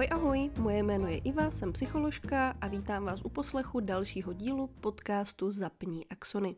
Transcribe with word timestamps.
Ahoj, 0.00 0.08
ahoj, 0.10 0.50
moje 0.58 0.82
jméno 0.82 1.08
je 1.08 1.18
Iva, 1.18 1.50
jsem 1.50 1.72
psycholožka 1.72 2.54
a 2.60 2.68
vítám 2.68 3.04
vás 3.04 3.20
u 3.24 3.28
poslechu 3.28 3.80
dalšího 3.80 4.32
dílu 4.32 4.66
podcastu 4.66 5.50
Zapní 5.50 6.06
axony. 6.08 6.56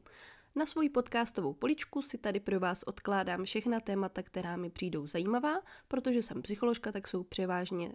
Na 0.55 0.67
svoji 0.67 0.89
podcastovou 0.89 1.53
poličku 1.53 2.03
si 2.03 2.19
tady 2.19 2.41
pro 2.41 2.61
vás 2.61 2.83
odkládám 2.83 3.45
všechna 3.45 3.81
témata, 3.81 4.23
která 4.23 4.57
mi 4.57 4.71
přijdou 4.71 5.07
zajímavá, 5.07 5.61
protože 5.89 6.23
jsem 6.23 6.43
psycholožka, 6.43 6.93
tak 6.93 7.09
jsou 7.09 7.23
převážně 7.23 7.93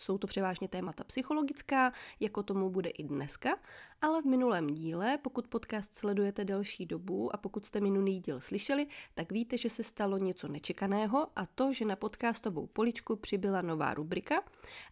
jsou 0.00 0.18
to 0.18 0.26
převážně 0.26 0.68
témata 0.68 1.04
psychologická, 1.04 1.92
jako 2.20 2.42
tomu 2.42 2.70
bude 2.70 2.90
i 2.90 3.02
dneska, 3.02 3.58
ale 4.00 4.22
v 4.22 4.24
minulém 4.24 4.66
díle, 4.66 5.18
pokud 5.22 5.48
podcast 5.48 5.94
sledujete 5.94 6.44
delší 6.44 6.86
dobu 6.86 7.34
a 7.34 7.36
pokud 7.36 7.66
jste 7.66 7.80
minulý 7.80 8.20
díl 8.20 8.40
slyšeli, 8.40 8.86
tak 9.14 9.32
víte, 9.32 9.58
že 9.58 9.70
se 9.70 9.82
stalo 9.82 10.18
něco 10.18 10.48
nečekaného 10.48 11.26
a 11.36 11.46
to, 11.46 11.72
že 11.72 11.84
na 11.84 11.96
podcastovou 11.96 12.66
poličku 12.66 13.16
přibyla 13.16 13.62
nová 13.62 13.94
rubrika 13.94 14.42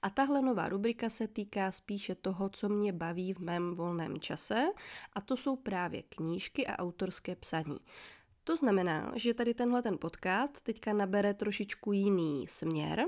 a 0.02 0.10
tahle 0.10 0.42
nová 0.42 0.68
rubrika 0.68 1.10
se 1.10 1.28
týká 1.28 1.72
spíše 1.72 2.14
toho, 2.14 2.48
co 2.48 2.68
mě 2.68 2.92
baví 2.92 3.32
v 3.32 3.38
mém 3.38 3.74
volném 3.74 4.20
čase 4.20 4.66
a 5.12 5.20
to 5.20 5.36
jsou 5.36 5.56
právě 5.56 6.02
knížky 6.02 6.66
a 6.66 6.78
autorské 6.78 7.36
psaní. 7.36 7.78
To 8.48 8.56
znamená, 8.56 9.12
že 9.16 9.34
tady 9.34 9.54
tenhle 9.54 9.82
ten 9.82 9.98
podcast 9.98 10.62
teďka 10.62 10.92
nabere 10.92 11.34
trošičku 11.34 11.92
jiný 11.92 12.46
směr, 12.48 13.06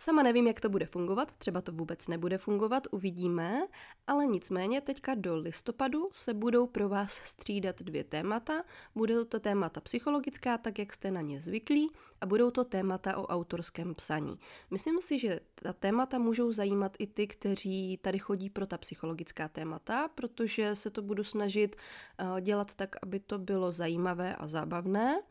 Sama 0.00 0.22
nevím, 0.22 0.46
jak 0.46 0.60
to 0.60 0.68
bude 0.68 0.86
fungovat, 0.86 1.32
třeba 1.32 1.60
to 1.60 1.72
vůbec 1.72 2.08
nebude 2.08 2.38
fungovat, 2.38 2.86
uvidíme, 2.90 3.66
ale 4.06 4.26
nicméně 4.26 4.80
teďka 4.80 5.14
do 5.14 5.36
listopadu 5.36 6.08
se 6.12 6.34
budou 6.34 6.66
pro 6.66 6.88
vás 6.88 7.12
střídat 7.12 7.82
dvě 7.82 8.04
témata. 8.04 8.64
Budou 8.94 9.24
to 9.24 9.40
témata 9.40 9.80
psychologická, 9.80 10.58
tak 10.58 10.78
jak 10.78 10.92
jste 10.92 11.10
na 11.10 11.20
ně 11.20 11.40
zvyklí, 11.40 11.90
a 12.20 12.26
budou 12.26 12.50
to 12.50 12.64
témata 12.64 13.16
o 13.16 13.26
autorském 13.26 13.94
psaní. 13.94 14.38
Myslím 14.70 15.00
si, 15.00 15.18
že 15.18 15.40
ta 15.54 15.72
témata 15.72 16.18
můžou 16.18 16.52
zajímat 16.52 16.96
i 16.98 17.06
ty, 17.06 17.26
kteří 17.26 17.98
tady 18.02 18.18
chodí 18.18 18.50
pro 18.50 18.66
ta 18.66 18.78
psychologická 18.78 19.48
témata, 19.48 20.08
protože 20.08 20.76
se 20.76 20.90
to 20.90 21.02
budu 21.02 21.24
snažit 21.24 21.76
eh, 22.18 22.40
dělat 22.40 22.74
tak, 22.74 22.96
aby 23.02 23.20
to 23.20 23.38
bylo 23.38 23.72
zajímavé 23.72 24.36
a 24.36 24.46
zábavné. 24.46 25.22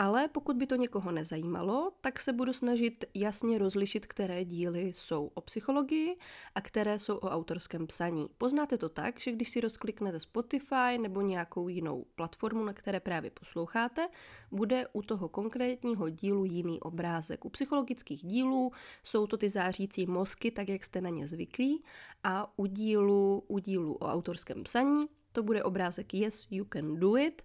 Ale 0.00 0.28
pokud 0.28 0.56
by 0.56 0.66
to 0.66 0.76
někoho 0.76 1.12
nezajímalo, 1.12 1.92
tak 2.00 2.20
se 2.20 2.32
budu 2.32 2.52
snažit 2.52 3.04
jasně 3.14 3.58
rozlišit, 3.58 4.06
které 4.06 4.44
díly 4.44 4.80
jsou 4.80 5.30
o 5.34 5.40
psychologii 5.40 6.16
a 6.54 6.60
které 6.60 6.98
jsou 6.98 7.16
o 7.16 7.30
autorském 7.30 7.86
psaní. 7.86 8.26
Poznáte 8.38 8.78
to 8.78 8.88
tak, 8.88 9.20
že 9.20 9.32
když 9.32 9.50
si 9.50 9.60
rozkliknete 9.60 10.20
Spotify 10.20 10.98
nebo 11.00 11.20
nějakou 11.20 11.68
jinou 11.68 12.06
platformu, 12.14 12.64
na 12.64 12.72
které 12.72 13.00
právě 13.00 13.30
posloucháte, 13.30 14.08
bude 14.50 14.86
u 14.92 15.02
toho 15.02 15.28
konkrétního 15.28 16.08
dílu 16.08 16.44
jiný 16.44 16.80
obrázek. 16.80 17.44
U 17.44 17.50
psychologických 17.50 18.22
dílů 18.22 18.72
jsou 19.04 19.26
to 19.26 19.36
ty 19.36 19.50
zářící 19.50 20.06
mozky, 20.06 20.50
tak 20.50 20.68
jak 20.68 20.84
jste 20.84 21.00
na 21.00 21.10
ně 21.10 21.28
zvyklí, 21.28 21.84
a 22.24 22.58
u 22.58 22.66
dílu, 22.66 23.44
u 23.48 23.58
dílu 23.58 23.94
o 23.94 24.06
autorském 24.06 24.62
psaní 24.62 25.06
to 25.32 25.42
bude 25.42 25.62
obrázek 25.62 26.14
Yes, 26.14 26.46
you 26.50 26.66
can 26.72 27.00
do 27.00 27.16
it 27.16 27.42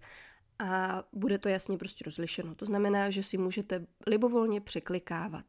a 0.59 1.03
bude 1.13 1.37
to 1.37 1.49
jasně 1.49 1.77
prostě 1.77 2.03
rozlišeno. 2.05 2.55
To 2.55 2.65
znamená, 2.65 3.09
že 3.09 3.23
si 3.23 3.37
můžete 3.37 3.85
libovolně 4.07 4.61
překlikávat. 4.61 5.45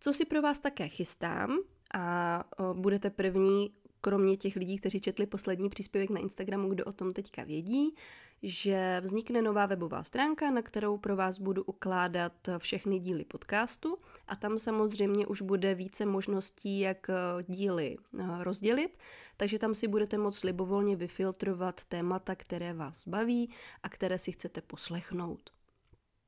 Co 0.00 0.12
si 0.12 0.24
pro 0.24 0.42
vás 0.42 0.58
také 0.58 0.88
chystám 0.88 1.58
a 1.94 2.44
budete 2.72 3.10
první, 3.10 3.72
kromě 4.00 4.36
těch 4.36 4.56
lidí, 4.56 4.78
kteří 4.78 5.00
četli 5.00 5.26
poslední 5.26 5.68
příspěvek 5.68 6.10
na 6.10 6.20
Instagramu, 6.20 6.68
kdo 6.68 6.84
o 6.84 6.92
tom 6.92 7.12
teďka 7.12 7.44
vědí, 7.44 7.94
že 8.42 9.00
vznikne 9.04 9.42
nová 9.42 9.66
webová 9.66 10.04
stránka, 10.04 10.50
na 10.50 10.62
kterou 10.62 10.98
pro 10.98 11.16
vás 11.16 11.38
budu 11.38 11.64
ukládat 11.64 12.32
všechny 12.58 12.98
díly 12.98 13.24
podcastu 13.24 13.98
a 14.28 14.36
tam 14.36 14.58
samozřejmě 14.58 15.26
už 15.26 15.42
bude 15.42 15.74
více 15.74 16.06
možností, 16.06 16.80
jak 16.80 17.06
díly 17.48 17.96
rozdělit, 18.40 18.98
takže 19.36 19.58
tam 19.58 19.74
si 19.74 19.88
budete 19.88 20.18
moct 20.18 20.44
libovolně 20.44 20.96
vyfiltrovat 20.96 21.84
témata, 21.84 22.34
které 22.34 22.74
vás 22.74 23.08
baví 23.08 23.50
a 23.82 23.88
které 23.88 24.18
si 24.18 24.32
chcete 24.32 24.60
poslechnout. 24.60 25.55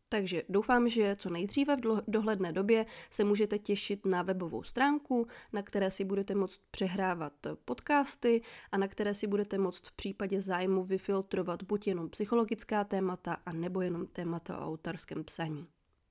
Takže 0.09 0.43
doufám, 0.49 0.89
že 0.89 1.17
co 1.17 1.31
nejdříve 1.31 1.77
v 1.77 1.81
dohledné 2.09 2.53
době 2.53 2.87
se 3.11 3.25
můžete 3.25 3.59
těšit 3.59 4.07
na 4.07 4.23
webovou 4.23 4.63
stránku, 4.63 5.27
na 5.53 5.63
které 5.63 5.91
si 5.91 6.05
budete 6.05 6.35
moct 6.35 6.61
přehrávat 6.71 7.33
podcasty 7.65 8.43
a 8.73 8.79
na 8.79 8.89
které 8.89 9.15
si 9.15 9.27
budete 9.27 9.59
moct 9.59 9.87
v 9.87 9.93
případě 9.93 10.41
zájmu 10.41 10.85
vyfiltrovat 10.85 11.63
buď 11.63 11.87
jenom 11.87 12.09
psychologická 12.11 12.85
témata, 12.85 13.37
a 13.47 13.53
nebo 13.53 13.81
jenom 13.81 14.07
témata 14.07 14.59
o 14.59 14.67
autorském 14.67 15.25
psaní. 15.25 15.67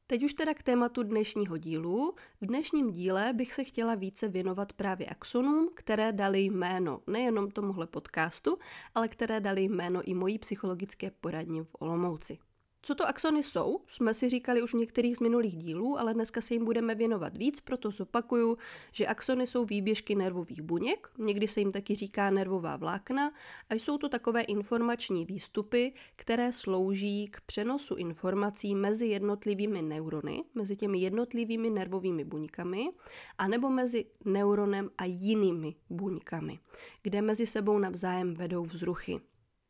Teď 0.09 0.23
už 0.23 0.33
teda 0.33 0.53
k 0.53 0.63
tématu 0.63 1.03
dnešního 1.03 1.57
dílu. 1.57 2.15
V 2.41 2.45
dnešním 2.45 2.91
díle 2.91 3.33
bych 3.33 3.53
se 3.53 3.63
chtěla 3.63 3.95
více 3.95 4.27
věnovat 4.27 4.73
právě 4.73 5.07
axonům, 5.07 5.69
které 5.75 6.11
dali 6.11 6.39
jméno 6.41 7.01
nejenom 7.07 7.51
tomuhle 7.51 7.87
podcastu, 7.87 8.57
ale 8.95 9.07
které 9.07 9.39
dali 9.39 9.61
jméno 9.61 10.01
i 10.01 10.13
mojí 10.13 10.39
psychologické 10.39 11.11
poradně 11.11 11.63
v 11.63 11.75
Olomouci. 11.79 12.37
Co 12.81 12.95
to 12.95 13.07
axony 13.07 13.43
jsou, 13.43 13.79
jsme 13.87 14.13
si 14.13 14.29
říkali 14.29 14.61
už 14.61 14.73
v 14.73 14.77
některých 14.77 15.17
z 15.17 15.19
minulých 15.19 15.57
dílů, 15.57 15.99
ale 15.99 16.13
dneska 16.13 16.41
se 16.41 16.53
jim 16.53 16.65
budeme 16.65 16.95
věnovat 16.95 17.37
víc, 17.37 17.59
proto 17.59 17.91
zopakuju, 17.91 18.57
že 18.91 19.07
axony 19.07 19.47
jsou 19.47 19.65
výběžky 19.65 20.15
nervových 20.15 20.61
buněk, 20.61 21.09
někdy 21.17 21.47
se 21.47 21.59
jim 21.59 21.71
taky 21.71 21.95
říká 21.95 22.29
nervová 22.29 22.75
vlákna 22.75 23.31
a 23.69 23.73
jsou 23.73 23.97
to 23.97 24.09
takové 24.09 24.41
informační 24.41 25.25
výstupy, 25.25 25.93
které 26.15 26.53
slouží 26.53 27.27
k 27.27 27.41
přenosu 27.41 27.95
informací 27.95 28.75
mezi 28.75 29.07
jednotlivými 29.07 29.81
neurony, 29.81 30.43
mezi 30.55 30.75
těmi 30.75 30.99
jednotlivými 30.99 31.69
nervovými 31.69 32.23
buňkami, 32.23 32.89
anebo 33.37 33.69
mezi 33.69 34.05
neuronem 34.25 34.89
a 34.97 35.05
jinými 35.05 35.75
buňkami, 35.89 36.59
kde 37.01 37.21
mezi 37.21 37.47
sebou 37.47 37.79
navzájem 37.79 38.33
vedou 38.33 38.63
vzruchy. 38.63 39.19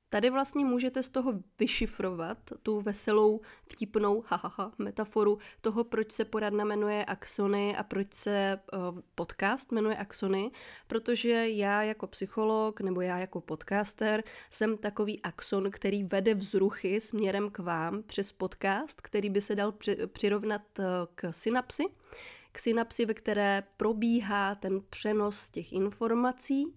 Tady 0.09 0.29
vlastně 0.29 0.65
můžete 0.65 1.03
z 1.03 1.09
toho 1.09 1.33
vyšifrovat 1.59 2.37
tu 2.63 2.81
veselou, 2.81 3.41
vtipnou 3.69 4.23
hahaha, 4.27 4.71
metaforu 4.77 5.37
toho, 5.61 5.83
proč 5.83 6.11
se 6.11 6.25
poradna 6.25 6.65
jmenuje 6.65 7.05
Axony 7.05 7.77
a 7.77 7.83
proč 7.83 8.13
se 8.13 8.59
uh, 8.73 8.99
podcast 9.15 9.71
jmenuje 9.71 9.95
Axony, 9.95 10.51
protože 10.87 11.49
já 11.49 11.83
jako 11.83 12.07
psycholog 12.07 12.81
nebo 12.81 13.01
já 13.01 13.19
jako 13.19 13.41
podcaster 13.41 14.23
jsem 14.49 14.77
takový 14.77 15.21
axon, 15.21 15.71
který 15.71 16.03
vede 16.03 16.33
vzruchy 16.33 17.01
směrem 17.01 17.49
k 17.49 17.59
vám 17.59 18.03
přes 18.03 18.31
podcast, 18.31 19.01
který 19.01 19.29
by 19.29 19.41
se 19.41 19.55
dal 19.55 19.71
při, 19.71 19.97
přirovnat 20.07 20.61
uh, 20.79 20.85
k 21.15 21.33
synapsi, 21.33 21.83
k 22.51 22.59
synapsi, 22.59 23.05
ve 23.05 23.13
které 23.13 23.63
probíhá 23.77 24.55
ten 24.55 24.81
přenos 24.89 25.49
těch 25.49 25.73
informací 25.73 26.75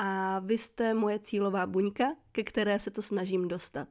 a 0.00 0.38
vy 0.38 0.58
jste 0.58 0.94
moje 0.94 1.18
cílová 1.18 1.66
buňka, 1.66 2.16
ke 2.32 2.44
které 2.44 2.78
se 2.78 2.90
to 2.90 3.02
snažím 3.02 3.48
dostat. 3.48 3.88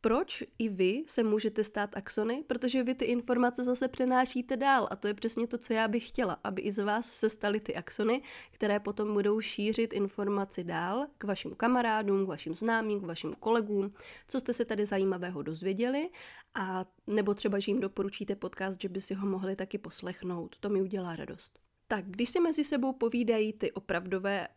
Proč 0.00 0.44
i 0.58 0.68
vy 0.68 1.04
se 1.06 1.22
můžete 1.22 1.64
stát 1.64 1.96
axony? 1.96 2.44
Protože 2.46 2.82
vy 2.82 2.94
ty 2.94 3.04
informace 3.04 3.64
zase 3.64 3.88
přenášíte 3.88 4.56
dál 4.56 4.88
a 4.90 4.96
to 4.96 5.08
je 5.08 5.14
přesně 5.14 5.46
to, 5.46 5.58
co 5.58 5.72
já 5.72 5.88
bych 5.88 6.08
chtěla, 6.08 6.38
aby 6.44 6.62
i 6.62 6.72
z 6.72 6.84
vás 6.84 7.10
se 7.10 7.30
staly 7.30 7.60
ty 7.60 7.74
axony, 7.74 8.22
které 8.50 8.80
potom 8.80 9.14
budou 9.14 9.40
šířit 9.40 9.92
informaci 9.92 10.64
dál 10.64 11.06
k 11.18 11.24
vašim 11.24 11.54
kamarádům, 11.54 12.24
k 12.24 12.28
vašim 12.28 12.54
známým, 12.54 13.00
k 13.00 13.06
vašim 13.06 13.34
kolegům, 13.34 13.92
co 14.28 14.40
jste 14.40 14.52
se 14.52 14.64
tady 14.64 14.86
zajímavého 14.86 15.42
dozvěděli 15.42 16.10
a 16.54 16.84
nebo 17.06 17.34
třeba, 17.34 17.58
že 17.58 17.70
jim 17.70 17.80
doporučíte 17.80 18.36
podcast, 18.36 18.80
že 18.80 18.88
by 18.88 19.00
si 19.00 19.14
ho 19.14 19.26
mohli 19.26 19.56
taky 19.56 19.78
poslechnout. 19.78 20.56
To 20.60 20.68
mi 20.68 20.82
udělá 20.82 21.16
radost. 21.16 21.63
Tak, 21.88 22.04
když 22.06 22.30
si 22.30 22.40
mezi 22.40 22.64
sebou 22.64 22.92
povídají 22.92 23.52
ty 23.52 23.72
opravdové, 23.72 24.48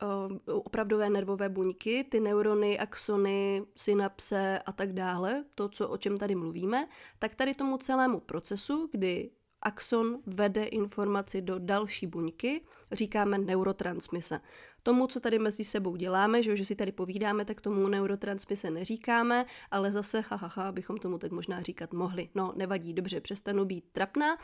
uh, 0.47 0.57
opravdové 0.65 1.09
nervové 1.09 1.49
buňky, 1.49 2.03
ty 2.03 2.19
neurony, 2.19 2.79
axony, 2.79 3.65
synapse 3.75 4.59
a 4.65 4.71
tak 4.71 4.93
dále, 4.93 5.45
to, 5.55 5.69
co, 5.69 5.89
o 5.89 5.97
čem 5.97 6.17
tady 6.17 6.35
mluvíme, 6.35 6.87
tak 7.19 7.35
tady 7.35 7.53
tomu 7.53 7.77
celému 7.77 8.19
procesu, 8.19 8.89
kdy 8.91 9.31
axon 9.61 10.19
vede 10.25 10.63
informaci 10.63 11.41
do 11.41 11.59
další 11.59 12.07
buňky, 12.07 12.61
říkáme 12.91 13.37
neurotransmise. 13.37 14.39
Tomu, 14.83 15.07
co 15.07 15.19
tady 15.19 15.39
mezi 15.39 15.63
sebou 15.63 15.95
děláme, 15.95 16.43
že, 16.43 16.57
že 16.57 16.65
si 16.65 16.75
tady 16.75 16.91
povídáme, 16.91 17.45
tak 17.45 17.61
tomu 17.61 17.87
neurotransmise 17.87 18.71
neříkáme, 18.71 19.45
ale 19.71 19.91
zase, 19.91 20.21
hahaha, 20.21 20.47
ha, 20.55 20.63
ha, 20.63 20.71
bychom 20.71 20.97
tomu 20.97 21.17
tak 21.17 21.31
možná 21.31 21.61
říkat 21.61 21.93
mohli. 21.93 22.29
No, 22.35 22.53
nevadí, 22.55 22.93
dobře, 22.93 23.21
přestanu 23.21 23.65
být 23.65 23.85
trapná 23.91 24.37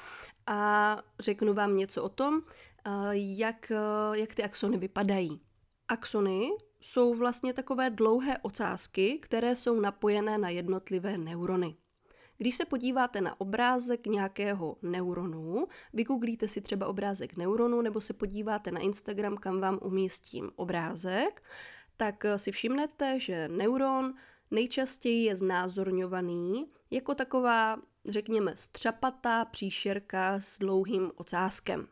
a 0.48 1.02
řeknu 1.20 1.54
vám 1.54 1.78
něco 1.78 2.04
o 2.04 2.10
tom, 2.10 2.42
jak, 3.12 3.72
jak 4.14 4.36
ty 4.36 4.44
axony 4.44 4.78
vypadají. 4.78 5.42
Axony 5.88 6.50
jsou 6.82 7.14
vlastně 7.14 7.54
takové 7.54 7.90
dlouhé 7.90 8.38
ocásky, 8.42 9.20
které 9.22 9.56
jsou 9.56 9.80
napojené 9.80 10.38
na 10.38 10.50
jednotlivé 10.50 11.18
neurony. 11.18 11.76
Když 12.38 12.56
se 12.56 12.66
podíváte 12.66 13.22
na 13.22 13.42
obrázek 13.42 14.08
nějakého 14.08 14.78
neuronu, 14.82 15.68
vygooglíte 15.94 16.48
si 16.48 16.62
třeba 16.62 16.88
obrázek 16.88 17.38
neuronu 17.38 17.82
nebo 17.82 18.02
se 18.02 18.14
podíváte 18.14 18.72
na 18.72 18.80
Instagram, 18.80 19.38
kam 19.38 19.62
vám 19.62 19.80
umístím 19.82 20.52
obrázek, 20.56 21.44
tak 21.98 22.26
si 22.36 22.52
všimnete, 22.52 23.20
že 23.20 23.48
neuron 23.48 24.14
nejčastěji 24.52 25.24
je 25.24 25.36
znázorňovaný 25.36 26.72
jako 26.92 27.16
taková, 27.16 27.82
řekněme, 28.10 28.52
střapatá 28.56 29.46
příšerka 29.46 30.40
s 30.40 30.60
dlouhým 30.60 31.12
ocáskem. 31.16 31.88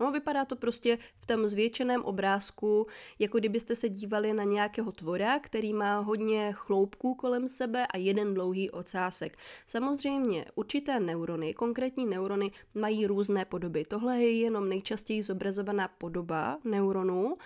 No, 0.00 0.12
vypadá 0.12 0.44
to 0.44 0.56
prostě 0.56 0.98
v 1.20 1.26
tom 1.26 1.48
zvětšeném 1.48 2.02
obrázku, 2.02 2.86
jako 3.18 3.38
kdybyste 3.38 3.76
se 3.76 3.88
dívali 3.88 4.32
na 4.32 4.44
nějakého 4.44 4.92
tvora, 4.92 5.38
který 5.38 5.72
má 5.72 5.98
hodně 5.98 6.52
chloupků 6.52 7.14
kolem 7.14 7.48
sebe 7.48 7.86
a 7.86 7.96
jeden 7.96 8.34
dlouhý 8.34 8.70
ocásek. 8.70 9.38
Samozřejmě 9.66 10.44
určité 10.54 11.00
neurony, 11.00 11.54
konkrétní 11.54 12.06
neurony, 12.06 12.50
mají 12.74 13.06
různé 13.06 13.44
podoby. 13.44 13.84
Tohle 13.84 14.18
je 14.18 14.38
jenom 14.40 14.68
nejčastěji 14.68 15.22
zobrazovaná 15.22 15.88
podoba 15.88 16.58
neuronů 16.64 17.36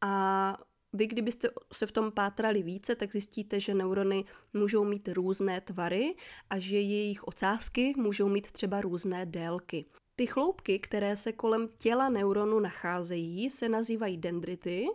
a 0.00 0.58
vy, 0.92 1.06
kdybyste 1.06 1.48
se 1.72 1.86
v 1.86 1.92
tom 1.92 2.12
pátrali 2.12 2.62
více, 2.62 2.94
tak 2.94 3.12
zjistíte, 3.12 3.60
že 3.60 3.74
neurony 3.74 4.24
můžou 4.52 4.84
mít 4.84 5.08
různé 5.08 5.60
tvary 5.60 6.14
a 6.50 6.58
že 6.58 6.76
jejich 6.76 7.24
ocásky 7.24 7.94
můžou 7.96 8.28
mít 8.28 8.52
třeba 8.52 8.80
různé 8.80 9.26
délky. 9.26 9.84
Ty 10.18 10.26
chloupky, 10.26 10.78
které 10.78 11.16
se 11.16 11.32
kolem 11.32 11.68
těla 11.78 12.08
neuronu 12.08 12.60
nacházejí, 12.60 13.50
se 13.50 13.68
nazývají 13.68 14.16
dendrity 14.16 14.86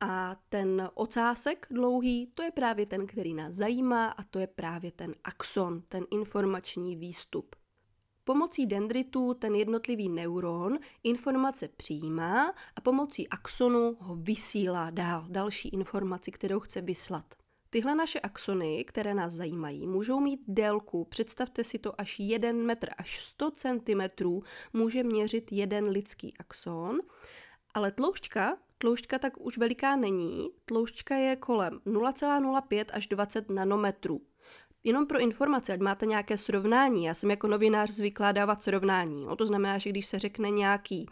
a 0.00 0.36
ten 0.48 0.90
ocásek 0.94 1.66
dlouhý, 1.70 2.26
to 2.34 2.42
je 2.42 2.50
právě 2.50 2.86
ten, 2.86 3.06
který 3.06 3.34
nás 3.34 3.54
zajímá 3.54 4.06
a 4.06 4.22
to 4.22 4.38
je 4.38 4.46
právě 4.46 4.92
ten 4.92 5.14
axon, 5.24 5.82
ten 5.88 6.04
informační 6.10 6.96
výstup. 6.96 7.56
Pomocí 8.24 8.66
dendritů 8.66 9.34
ten 9.34 9.54
jednotlivý 9.54 10.08
neuron 10.08 10.78
informace 11.02 11.68
přijímá 11.68 12.54
a 12.76 12.80
pomocí 12.80 13.28
axonu 13.28 13.96
ho 14.00 14.16
vysílá 14.16 14.90
dál, 14.90 15.26
další 15.28 15.68
informaci, 15.68 16.30
kterou 16.30 16.60
chce 16.60 16.80
vyslat. 16.80 17.34
Tyhle 17.70 17.94
naše 17.94 18.20
axony, 18.20 18.84
které 18.84 19.14
nás 19.14 19.32
zajímají, 19.32 19.86
můžou 19.86 20.20
mít 20.20 20.40
délku, 20.48 21.04
představte 21.04 21.64
si 21.64 21.78
to, 21.78 22.00
až 22.00 22.18
1 22.18 22.52
metr, 22.52 22.88
až 22.98 23.20
100 23.20 23.50
cm 23.50 24.00
může 24.72 25.02
měřit 25.02 25.52
jeden 25.52 25.84
lidský 25.84 26.34
axon, 26.38 26.98
ale 27.74 27.92
tloušťka, 27.92 28.56
tloušťka 28.78 29.18
tak 29.18 29.40
už 29.40 29.58
veliká 29.58 29.96
není, 29.96 30.50
tloušťka 30.64 31.16
je 31.16 31.36
kolem 31.36 31.80
0,05 31.86 32.84
až 32.92 33.06
20 33.06 33.50
nanometrů. 33.50 34.20
Jenom 34.84 35.06
pro 35.06 35.18
informace, 35.18 35.72
ať 35.72 35.80
máte 35.80 36.06
nějaké 36.06 36.38
srovnání, 36.38 37.04
já 37.04 37.14
jsem 37.14 37.30
jako 37.30 37.46
novinář 37.46 37.90
zvyklá 37.90 38.32
dávat 38.32 38.62
srovnání. 38.62 39.24
No, 39.24 39.36
to 39.36 39.46
znamená, 39.46 39.78
že 39.78 39.90
když 39.90 40.06
se 40.06 40.18
řekne 40.18 40.50
nějaký 40.50 41.06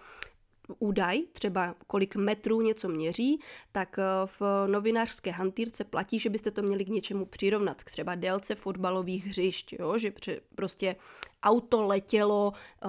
údaj, 0.78 1.20
třeba 1.32 1.74
kolik 1.86 2.16
metrů 2.16 2.60
něco 2.60 2.88
měří, 2.88 3.40
tak 3.72 3.98
eh, 3.98 4.02
v 4.26 4.66
novinářské 4.66 5.30
hantýrce 5.30 5.84
platí, 5.84 6.18
že 6.18 6.30
byste 6.30 6.50
to 6.50 6.62
měli 6.62 6.84
k 6.84 6.88
něčemu 6.88 7.26
přirovnat, 7.26 7.82
k 7.82 7.90
třeba 7.90 8.14
délce 8.14 8.54
fotbalových 8.54 9.26
hřišť, 9.26 9.72
jo? 9.72 9.98
že 9.98 10.12
prostě 10.54 10.96
auto 11.42 11.86
letělo 11.86 12.52
eh, 12.54 12.88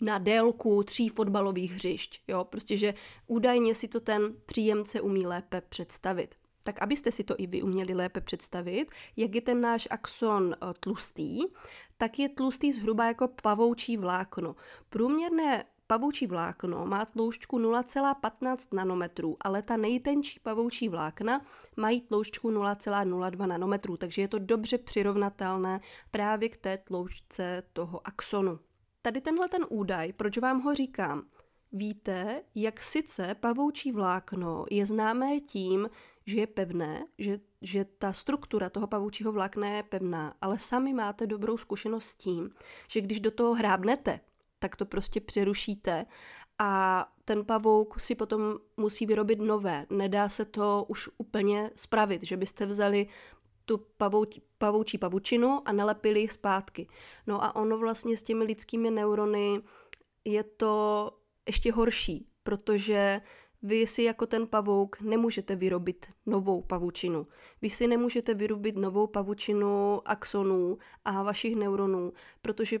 na 0.00 0.18
délku 0.18 0.82
tří 0.82 1.08
fotbalových 1.08 1.72
hřišť. 1.72 2.20
Jo? 2.28 2.44
Prostě, 2.44 2.76
že 2.76 2.94
údajně 3.26 3.74
si 3.74 3.88
to 3.88 4.00
ten 4.00 4.34
příjemce 4.46 5.00
umí 5.00 5.26
lépe 5.26 5.60
představit. 5.68 6.34
Tak 6.62 6.82
abyste 6.82 7.12
si 7.12 7.24
to 7.24 7.34
i 7.38 7.46
vy 7.46 7.62
uměli 7.62 7.94
lépe 7.94 8.20
představit, 8.20 8.86
jak 9.16 9.34
je 9.34 9.40
ten 9.40 9.60
náš 9.60 9.88
axon 9.90 10.54
eh, 10.54 10.74
tlustý, 10.80 11.40
tak 11.96 12.18
je 12.18 12.28
tlustý 12.28 12.72
zhruba 12.72 13.06
jako 13.06 13.28
pavoučí 13.42 13.96
vlákno. 13.96 14.56
Průměrné 14.88 15.64
Pavoučí 15.90 16.26
vlákno 16.26 16.86
má 16.86 17.04
tloušťku 17.04 17.58
0,15 17.58 18.76
nanometrů, 18.76 19.36
ale 19.40 19.62
ta 19.62 19.76
nejtenčí 19.76 20.40
pavoučí 20.40 20.88
vlákna 20.88 21.40
mají 21.76 22.00
tloušťku 22.00 22.50
0,02 22.50 23.46
nanometrů, 23.46 23.96
takže 23.96 24.22
je 24.22 24.28
to 24.28 24.38
dobře 24.38 24.78
přirovnatelné 24.78 25.80
právě 26.10 26.48
k 26.48 26.56
té 26.56 26.78
tloušťce 26.78 27.62
toho 27.72 28.06
axonu. 28.06 28.58
Tady 29.02 29.20
tenhle 29.20 29.48
ten 29.48 29.66
údaj, 29.68 30.12
proč 30.12 30.38
vám 30.38 30.60
ho 30.60 30.74
říkám? 30.74 31.22
Víte, 31.72 32.42
jak 32.54 32.82
sice 32.82 33.34
pavoučí 33.40 33.92
vlákno 33.92 34.64
je 34.70 34.86
známé 34.86 35.40
tím, 35.40 35.90
že 36.26 36.40
je 36.40 36.46
pevné, 36.46 37.04
že, 37.18 37.40
že 37.62 37.84
ta 37.84 38.12
struktura 38.12 38.70
toho 38.70 38.86
pavoučího 38.86 39.32
vlákna 39.32 39.68
je 39.68 39.82
pevná, 39.82 40.34
ale 40.40 40.58
sami 40.58 40.94
máte 40.94 41.26
dobrou 41.26 41.56
zkušenost 41.56 42.04
s 42.04 42.14
tím, 42.14 42.50
že 42.88 43.00
když 43.00 43.20
do 43.20 43.30
toho 43.30 43.54
hrábnete, 43.54 44.20
tak 44.58 44.76
to 44.76 44.86
prostě 44.86 45.20
přerušíte 45.20 46.06
a 46.58 47.04
ten 47.24 47.44
pavouk 47.44 48.00
si 48.00 48.14
potom 48.14 48.58
musí 48.76 49.06
vyrobit 49.06 49.38
nové. 49.38 49.86
Nedá 49.90 50.28
se 50.28 50.44
to 50.44 50.84
už 50.88 51.08
úplně 51.18 51.70
spravit, 51.76 52.22
že 52.22 52.36
byste 52.36 52.66
vzali 52.66 53.06
tu 53.64 53.78
pavouč, 53.96 54.38
pavoučí 54.58 54.98
pavučinu 54.98 55.62
a 55.64 55.72
nalepili 55.72 56.20
ji 56.20 56.28
zpátky. 56.28 56.88
No 57.26 57.44
a 57.44 57.56
ono 57.56 57.78
vlastně 57.78 58.16
s 58.16 58.22
těmi 58.22 58.44
lidskými 58.44 58.90
neurony 58.90 59.62
je 60.24 60.44
to 60.44 61.10
ještě 61.46 61.72
horší, 61.72 62.26
protože 62.42 63.20
vy 63.62 63.86
si 63.86 64.02
jako 64.02 64.26
ten 64.26 64.46
pavouk 64.46 65.00
nemůžete 65.00 65.56
vyrobit 65.56 66.06
novou 66.26 66.62
pavučinu. 66.62 67.26
Vy 67.62 67.70
si 67.70 67.86
nemůžete 67.86 68.34
vyrobit 68.34 68.76
novou 68.76 69.06
pavučinu 69.06 70.00
axonů 70.04 70.78
a 71.04 71.22
vašich 71.22 71.56
neuronů, 71.56 72.12
protože 72.42 72.78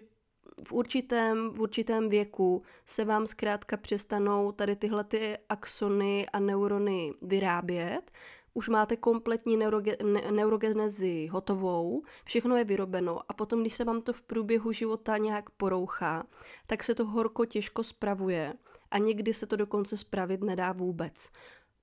v 0.62 0.72
určitém, 0.72 1.50
v 1.50 1.60
určitém 1.60 2.08
věku 2.08 2.62
se 2.86 3.04
vám 3.04 3.26
zkrátka 3.26 3.76
přestanou 3.76 4.52
tady 4.52 4.76
tyhle 4.76 5.04
ty 5.04 5.38
axony 5.48 6.26
a 6.32 6.38
neurony 6.38 7.14
vyrábět, 7.22 8.10
už 8.54 8.68
máte 8.68 8.96
kompletní 8.96 9.56
neuroge, 9.56 9.96
ne, 10.02 10.22
neurogenezi 10.30 11.26
hotovou, 11.26 12.02
všechno 12.24 12.56
je 12.56 12.64
vyrobeno 12.64 13.20
a 13.28 13.32
potom, 13.34 13.60
když 13.60 13.74
se 13.74 13.84
vám 13.84 14.02
to 14.02 14.12
v 14.12 14.22
průběhu 14.22 14.72
života 14.72 15.16
nějak 15.16 15.50
porouchá, 15.50 16.26
tak 16.66 16.84
se 16.84 16.94
to 16.94 17.04
horko 17.04 17.44
těžko 17.44 17.84
spravuje 17.84 18.54
a 18.90 18.98
někdy 18.98 19.34
se 19.34 19.46
to 19.46 19.56
dokonce 19.56 19.96
spravit 19.96 20.40
nedá 20.40 20.72
vůbec. 20.72 21.30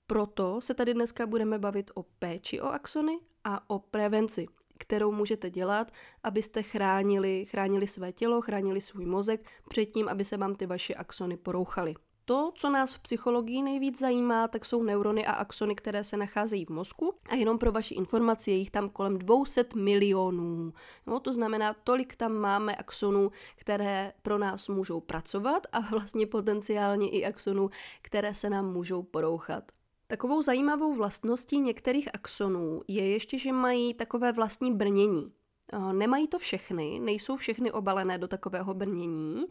Proto 0.08 0.62
se 0.62 0.74
tady 0.74 0.94
dneska 0.94 1.28
budeme 1.28 1.60
bavit 1.60 1.92
o 1.94 2.04
péči 2.04 2.62
o 2.62 2.66
axony 2.66 3.20
a 3.44 3.70
o 3.70 3.80
prevenci 3.80 4.48
kterou 4.78 5.12
můžete 5.12 5.50
dělat, 5.50 5.92
abyste 6.24 6.64
chránili, 6.64 7.46
chránili 7.50 7.88
své 7.88 8.12
tělo, 8.12 8.42
chránili 8.42 8.82
svůj 8.82 9.06
mozek 9.06 9.46
před 9.70 9.86
tím, 9.86 10.10
aby 10.10 10.26
se 10.26 10.38
vám 10.38 10.56
ty 10.56 10.66
vaše 10.66 10.94
axony 10.94 11.38
porouchaly. 11.38 11.96
To, 12.28 12.52
co 12.56 12.70
nás 12.70 12.94
v 12.94 13.00
psychologii 13.00 13.62
nejvíc 13.62 14.00
zajímá, 14.00 14.48
tak 14.48 14.66
jsou 14.66 14.84
neurony 14.84 15.26
a 15.26 15.32
axony, 15.32 15.76
které 15.76 16.04
se 16.04 16.18
nacházejí 16.18 16.66
v 16.66 16.70
mozku. 16.70 17.14
A 17.30 17.36
jenom 17.36 17.58
pro 17.58 17.72
vaši 17.72 17.96
informaci, 17.96 18.52
je 18.52 18.58
jich 18.58 18.72
tam 18.72 18.90
kolem 18.90 19.18
200 19.18 19.66
milionů. 19.76 20.74
No, 21.08 21.20
to 21.20 21.34
znamená, 21.34 21.76
tolik 21.84 22.16
tam 22.16 22.34
máme 22.34 22.76
axonů, 22.76 23.32
které 23.56 24.14
pro 24.22 24.38
nás 24.38 24.68
můžou 24.68 25.00
pracovat 25.00 25.68
a 25.72 25.80
vlastně 25.80 26.28
potenciálně 26.28 27.10
i 27.10 27.26
axonů, 27.26 27.70
které 28.02 28.34
se 28.34 28.50
nám 28.50 28.74
můžou 28.74 29.04
porouchat. 29.04 29.72
Takovou 30.08 30.42
zajímavou 30.42 30.94
vlastností 30.94 31.60
některých 31.60 32.16
axonů 32.16 32.82
je 32.88 33.08
ještě, 33.08 33.38
že 33.38 33.52
mají 33.54 33.94
takové 33.94 34.32
vlastní 34.32 34.74
brnění. 34.74 35.32
Eh, 35.74 35.94
nemají 35.94 36.28
to 36.28 36.40
všechny, 36.40 37.00
nejsou 37.00 37.36
všechny 37.36 37.72
obalené 37.72 38.18
do 38.18 38.28
takového 38.28 38.74
brnění, 38.74 39.46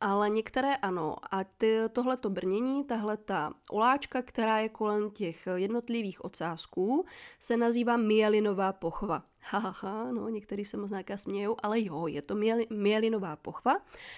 ale 0.00 0.30
některé 0.30 0.76
ano. 0.76 1.16
A 1.30 1.44
ty, 1.44 1.78
tohleto 1.92 2.30
brnění, 2.30 2.84
tahle 2.84 3.16
ta 3.16 3.54
oláčka, 3.70 4.22
která 4.22 4.58
je 4.58 4.68
kolem 4.68 5.10
těch 5.10 5.48
jednotlivých 5.54 6.24
ocásků, 6.24 7.04
se 7.38 7.56
nazývá 7.56 7.96
mielinová 7.96 8.72
pochva. 8.72 9.22
Haha, 9.48 10.12
no, 10.12 10.28
někteří 10.28 10.64
se 10.64 10.76
možná 10.76 11.02
smějou, 11.16 11.56
ale 11.62 11.80
jo, 11.80 12.06
je 12.06 12.22
to 12.22 12.34
mielinová 12.70 13.36
pochva. 13.36 13.76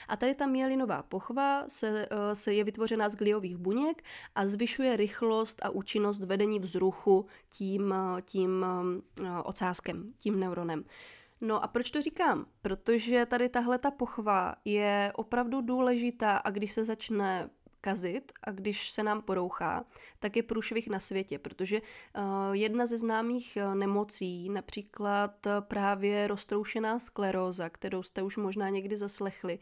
A 0.09 0.17
tady 0.17 0.35
ta 0.35 0.47
mielinová 0.47 1.03
pochva 1.03 1.65
se, 1.69 2.09
eh, 2.11 2.35
se 2.35 2.55
je 2.55 2.65
vytvořená 2.65 3.09
z 3.09 3.17
gliových 3.17 3.57
buněk 3.57 4.03
a 4.35 4.47
zvyšuje 4.47 4.97
rychlost 4.97 5.61
a 5.63 5.71
účinnost 5.71 6.21
vedení 6.21 6.59
vzruchu 6.59 7.27
tím, 7.49 7.95
eh, 7.97 8.23
tím 8.23 8.67
ocáskem, 9.45 10.13
tím 10.17 10.41
neuronem. 10.41 10.85
No 11.41 11.65
a 11.65 11.69
proč 11.69 11.91
to 11.91 12.01
říkám? 12.01 12.47
Protože 12.63 13.27
tady 13.27 13.49
tahle 13.49 13.79
ta 13.79 13.91
pochva 13.91 14.55
je 14.65 15.13
opravdu 15.17 15.61
důležitá 15.61 16.37
a 16.37 16.51
když 16.51 16.73
se 16.73 16.85
začne 16.85 17.51
kazit 17.81 18.33
a 18.45 18.51
když 18.51 18.91
se 18.91 19.03
nám 19.03 19.23
porouchá, 19.23 19.85
tak 20.19 20.37
je 20.37 20.43
průšvih 20.43 20.89
na 20.89 21.01
světě, 21.01 21.39
protože 21.39 21.81
uh, 21.81 22.23
jedna 22.53 22.87
ze 22.87 22.99
známých 22.99 23.59
uh, 23.67 23.75
nemocí, 23.75 24.49
například 24.49 25.47
uh, 25.47 25.53
právě 25.61 26.27
roztroušená 26.27 26.99
skleróza, 26.99 27.69
kterou 27.69 28.03
jste 28.03 28.23
už 28.23 28.37
možná 28.37 28.69
někdy 28.69 28.97
zaslechli, 28.97 29.59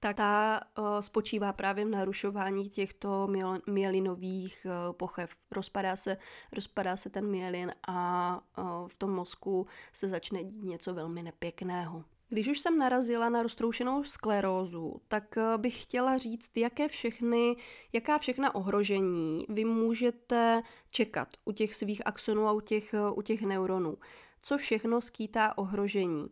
tak 0.00 0.16
ta 0.16 0.60
uh, 0.78 0.84
spočívá 1.00 1.52
právě 1.52 1.84
v 1.84 1.88
narušování 1.88 2.68
těchto 2.68 3.28
mielinových 3.66 4.66
uh, 4.66 4.96
pochev. 4.96 5.30
Rozpadá 5.50 5.96
se, 5.96 6.16
rozpadá 6.52 6.96
se 6.96 7.10
ten 7.10 7.26
mielin 7.30 7.72
a 7.88 8.40
uh, 8.58 8.88
v 8.88 8.98
tom 8.98 9.10
mozku 9.10 9.66
se 9.92 10.08
začne 10.08 10.44
dít 10.44 10.62
něco 10.64 10.94
velmi 10.94 11.22
nepěkného. 11.22 12.04
Když 12.28 12.48
už 12.48 12.60
jsem 12.60 12.78
narazila 12.78 13.28
na 13.28 13.42
roztroušenou 13.42 14.04
sklerózu, 14.04 15.00
tak 15.08 15.38
bych 15.56 15.82
chtěla 15.82 16.18
říct, 16.18 16.56
jaké 16.56 16.88
všechny, 16.88 17.56
jaká 17.92 18.18
všechna 18.18 18.54
ohrožení 18.54 19.46
vy 19.48 19.64
můžete 19.64 20.62
čekat 20.90 21.28
u 21.44 21.52
těch 21.52 21.74
svých 21.74 22.06
axonů 22.06 22.46
a 22.46 22.52
u 22.52 22.60
těch, 22.60 22.94
u 23.14 23.22
těch 23.22 23.42
neuronů. 23.42 23.98
Co 24.42 24.58
všechno 24.58 25.00
skýtá 25.00 25.58
ohrožení. 25.58 26.26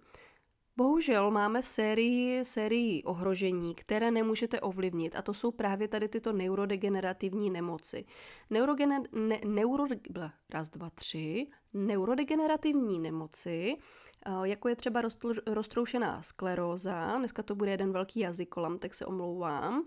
Bohužel 0.78 1.30
máme 1.30 1.62
sérii, 1.62 2.44
sérii 2.44 3.02
ohrožení, 3.02 3.74
které 3.74 4.10
nemůžete 4.10 4.60
ovlivnit 4.60 5.16
a 5.16 5.22
to 5.22 5.34
jsou 5.34 5.50
právě 5.50 5.88
tady 5.88 6.08
tyto 6.08 6.32
neurodegenerativní 6.32 7.50
nemoci. 7.50 8.04
Neurogene, 8.50 9.02
ne, 9.12 9.40
neuro, 9.44 9.84
raz, 10.50 10.68
dva, 10.68 10.90
tři, 10.90 11.46
neurodegenerativní 11.74 12.98
nemoci, 12.98 13.76
eh, 14.26 14.30
jako 14.42 14.68
je 14.68 14.76
třeba 14.76 15.02
roztroušená 15.46 16.22
skleróza, 16.22 17.16
dneska 17.18 17.42
to 17.42 17.54
bude 17.54 17.70
jeden 17.70 17.92
velký 17.92 18.20
jazykolam, 18.20 18.78
tak 18.78 18.94
se 18.94 19.06
omlouvám, 19.06 19.84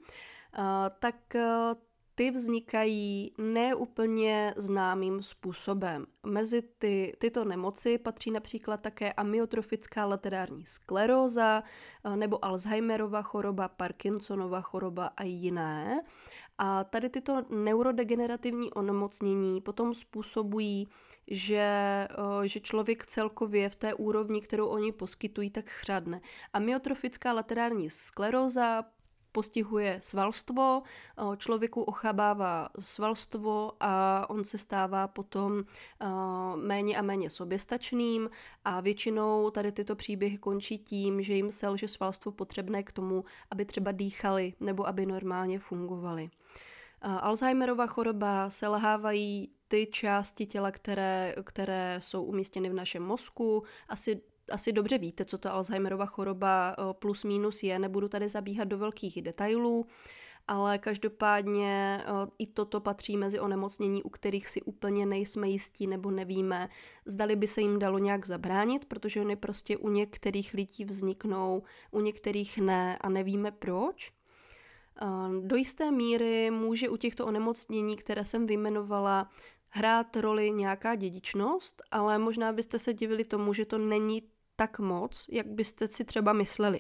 eh, 0.54 0.62
tak 1.00 1.36
eh, 1.36 1.76
ty 2.16 2.32
vznikají 2.32 3.34
neúplně 3.38 4.54
známým 4.58 5.22
způsobem. 5.22 6.06
Mezi 6.26 6.62
ty, 6.62 7.14
tyto 7.18 7.46
nemoci 7.46 7.98
patří 7.98 8.32
například 8.32 8.82
také 8.82 9.14
amyotrofická 9.14 10.06
laterální 10.06 10.66
skleróza 10.66 11.64
eh, 12.04 12.16
nebo 12.16 12.46
Alzheimerova 12.46 13.22
choroba, 13.22 13.68
Parkinsonova 13.68 14.62
choroba 14.62 15.12
a 15.18 15.24
jiné. 15.24 16.02
A 16.58 16.84
tady 16.84 17.10
tyto 17.10 17.42
neurodegenerativní 17.50 18.74
onemocnění 18.74 19.62
potom 19.62 19.94
způsobují, 19.94 20.88
že, 21.28 21.58
eh, 22.10 22.48
že 22.48 22.60
člověk 22.60 23.06
celkově 23.06 23.70
v 23.70 23.76
té 23.76 23.94
úrovni, 23.94 24.42
kterou 24.42 24.68
oni 24.68 24.92
poskytují, 24.92 25.50
tak 25.50 25.70
chřadne. 25.70 26.22
Amyotrofická 26.54 27.34
laterální 27.34 27.90
skleróza 27.90 28.84
postihuje 29.32 30.00
svalstvo, 30.04 30.82
člověku 31.38 31.82
ochabává 31.82 32.70
svalstvo 32.80 33.72
a 33.80 34.26
on 34.30 34.44
se 34.44 34.58
stává 34.58 35.08
potom 35.08 35.64
méně 36.56 36.98
a 36.98 37.02
méně 37.02 37.30
soběstačným 37.30 38.30
a 38.66 38.82
většinou 38.82 39.50
tady 39.50 39.72
tyto 39.72 39.96
příběhy 39.96 40.38
končí 40.38 40.78
tím, 40.78 41.22
že 41.22 41.34
jim 41.34 41.52
selže 41.52 41.88
svalstvo 41.88 42.32
potřebné 42.32 42.84
k 42.84 42.92
tomu, 42.92 43.24
aby 43.52 43.66
třeba 43.66 43.92
dýchali 43.92 44.54
nebo 44.60 44.88
aby 44.88 45.06
normálně 45.06 45.60
fungovali. 45.60 46.30
Alzheimerova 47.02 47.88
choroba 47.88 48.50
selhávají 48.50 49.52
ty 49.68 49.88
části 49.92 50.46
těla, 50.46 50.72
které, 50.72 51.36
které 51.44 52.00
jsou 52.04 52.24
umístěny 52.24 52.70
v 52.70 52.74
našem 52.74 53.04
mozku. 53.04 53.64
Asi 53.90 54.22
asi 54.52 54.72
dobře 54.72 54.98
víte, 54.98 55.26
co 55.26 55.38
to 55.38 55.54
Alzheimerova 55.54 56.06
choroba 56.06 56.76
plus 57.00 57.24
minus 57.24 57.64
je, 57.64 57.80
nebudu 57.80 58.08
tady 58.08 58.30
zabíhat 58.30 58.68
do 58.68 58.78
velkých 58.78 59.22
detailů, 59.22 59.86
ale 60.48 60.78
každopádně 60.78 62.02
i 62.40 62.48
toto 62.48 62.80
patří 62.80 63.18
mezi 63.18 63.40
onemocnění, 63.40 64.04
u 64.04 64.10
kterých 64.10 64.50
si 64.50 64.62
úplně 64.62 65.06
nejsme 65.06 65.50
jistí 65.50 65.88
nebo 65.88 66.12
nevíme, 66.12 66.70
zdali 67.06 67.36
by 67.36 67.48
se 67.48 67.62
jim 67.62 67.80
dalo 67.80 68.00
nějak 68.00 68.28
zabránit, 68.28 68.86
protože 68.86 69.22
oni 69.22 69.36
prostě 69.36 69.78
u 69.78 69.90
některých 69.90 70.54
lidí 70.54 70.86
vzniknou, 70.86 71.64
u 71.92 72.00
některých 72.00 72.58
ne 72.58 72.98
a 73.02 73.10
nevíme 73.10 73.52
proč. 73.52 74.12
Do 75.42 75.56
jisté 75.56 75.92
míry 75.92 76.52
může 76.52 76.90
u 76.90 76.98
těchto 76.98 77.26
onemocnění, 77.26 77.96
které 77.96 78.26
jsem 78.26 78.48
vyjmenovala, 78.48 79.30
hrát 79.70 80.16
roli 80.16 80.52
nějaká 80.52 80.96
dědičnost, 80.96 81.82
ale 81.92 82.20
možná 82.20 82.52
byste 82.52 82.80
se 82.80 82.94
divili 82.94 83.24
tomu, 83.24 83.54
že 83.54 83.66
to 83.66 83.78
není 83.78 84.22
tak 84.62 84.80
moc, 84.80 85.26
jak 85.32 85.48
byste 85.48 85.88
si 85.88 86.06
třeba 86.06 86.34
mysleli. 86.34 86.80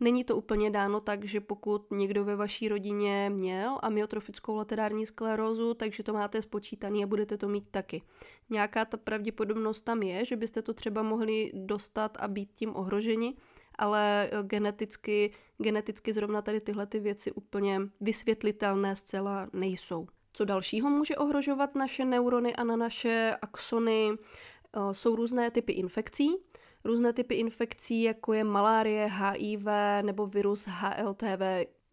Není 0.00 0.24
to 0.24 0.36
úplně 0.36 0.70
dáno 0.70 1.00
tak, 1.00 1.24
že 1.24 1.40
pokud 1.40 1.90
někdo 1.90 2.24
ve 2.24 2.36
vaší 2.36 2.68
rodině 2.68 3.30
měl 3.34 3.78
amyotrofickou 3.82 4.56
laterální 4.56 5.06
sklerózu, 5.06 5.74
takže 5.74 6.02
to 6.02 6.12
máte 6.12 6.42
spočítaný 6.42 7.04
a 7.04 7.06
budete 7.06 7.36
to 7.36 7.48
mít 7.48 7.64
taky. 7.70 8.02
Nějaká 8.50 8.84
ta 8.84 8.96
pravděpodobnost 8.96 9.80
tam 9.80 10.02
je, 10.02 10.24
že 10.24 10.36
byste 10.36 10.62
to 10.62 10.74
třeba 10.74 11.02
mohli 11.02 11.50
dostat 11.54 12.16
a 12.20 12.28
být 12.28 12.50
tím 12.54 12.76
ohroženi, 12.76 13.34
ale 13.78 14.30
eh, 14.32 14.42
geneticky, 14.42 15.32
geneticky 15.58 16.12
zrovna 16.12 16.42
tady 16.42 16.60
tyhle 16.60 16.86
ty 16.86 17.00
věci 17.00 17.32
úplně 17.32 17.80
vysvětlitelné 18.00 18.96
zcela 18.96 19.48
nejsou. 19.52 20.06
Co 20.32 20.44
dalšího 20.44 20.90
může 20.90 21.16
ohrožovat 21.16 21.74
naše 21.74 22.04
neurony 22.04 22.56
a 22.56 22.64
na 22.64 22.76
naše 22.76 23.36
axony? 23.42 24.10
Eh, 24.76 24.94
jsou 24.94 25.16
různé 25.16 25.50
typy 25.50 25.72
infekcí, 25.72 26.36
různé 26.84 27.12
typy 27.12 27.34
infekcí, 27.34 28.02
jako 28.02 28.32
je 28.32 28.44
malárie, 28.44 29.06
HIV 29.06 29.66
nebo 30.02 30.26
virus 30.26 30.66
HLTV, 30.68 31.42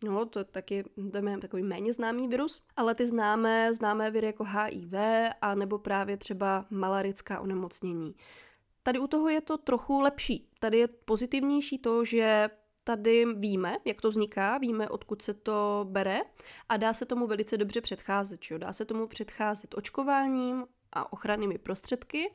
No, 0.06 0.26
to 0.26 0.40
je 0.40 0.46
taky 0.46 0.84
to 1.12 1.18
je 1.30 1.38
takový 1.38 1.64
méně 1.64 1.94
známý 1.94 2.28
virus, 2.28 2.62
ale 2.76 2.96
ty 2.96 3.08
známé, 3.08 3.74
známé 3.74 4.12
viry 4.12 4.28
jako 4.28 4.44
HIV 4.44 4.94
a 5.42 5.56
nebo 5.56 5.80
právě 5.80 6.18
třeba 6.18 6.66
malarická 6.70 7.40
onemocnění. 7.40 8.16
Tady 8.84 9.00
u 9.00 9.08
toho 9.08 9.30
je 9.30 9.42
to 9.42 9.58
trochu 9.58 10.00
lepší. 10.00 10.50
Tady 10.60 10.78
je 10.78 10.88
pozitivnější 10.88 11.80
to, 11.80 12.06
že 12.06 12.50
tady 12.84 13.26
víme, 13.34 13.78
jak 13.86 14.02
to 14.02 14.10
vzniká, 14.10 14.58
víme, 14.58 14.90
odkud 14.90 15.22
se 15.22 15.34
to 15.34 15.88
bere 15.90 16.20
a 16.70 16.78
dá 16.78 16.94
se 16.94 17.06
tomu 17.06 17.28
velice 17.28 17.58
dobře 17.58 17.82
předcházet. 17.82 18.42
Čo? 18.42 18.58
Dá 18.58 18.74
se 18.74 18.86
tomu 18.86 19.08
předcházet 19.08 19.76
očkováním 19.78 20.66
a 20.96 21.14
ochrannými 21.14 21.58
prostředky 21.58 22.32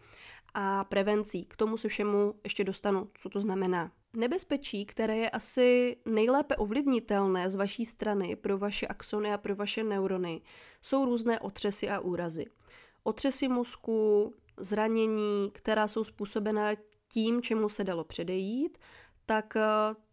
a 0.54 0.84
prevencí. 0.84 1.44
K 1.44 1.56
tomu 1.56 1.76
se 1.76 1.88
všemu 1.88 2.34
ještě 2.44 2.64
dostanu, 2.64 3.10
co 3.14 3.28
to 3.28 3.40
znamená. 3.40 3.92
Nebezpečí, 4.12 4.86
které 4.86 5.16
je 5.16 5.30
asi 5.30 5.96
nejlépe 6.06 6.56
ovlivnitelné 6.56 7.50
z 7.50 7.54
vaší 7.54 7.86
strany 7.86 8.36
pro 8.36 8.58
vaše 8.58 8.86
axony 8.86 9.32
a 9.32 9.38
pro 9.38 9.56
vaše 9.56 9.84
neurony, 9.84 10.40
jsou 10.82 11.04
různé 11.04 11.40
otřesy 11.40 11.88
a 11.88 12.00
úrazy. 12.00 12.44
Otřesy 13.02 13.48
mozku, 13.48 14.34
zranění, 14.56 15.50
která 15.54 15.88
jsou 15.88 16.04
způsobená 16.04 16.70
tím, 17.08 17.42
čemu 17.42 17.68
se 17.68 17.84
dalo 17.84 18.04
předejít, 18.04 18.78
tak 19.26 19.56
eh, 19.56 19.60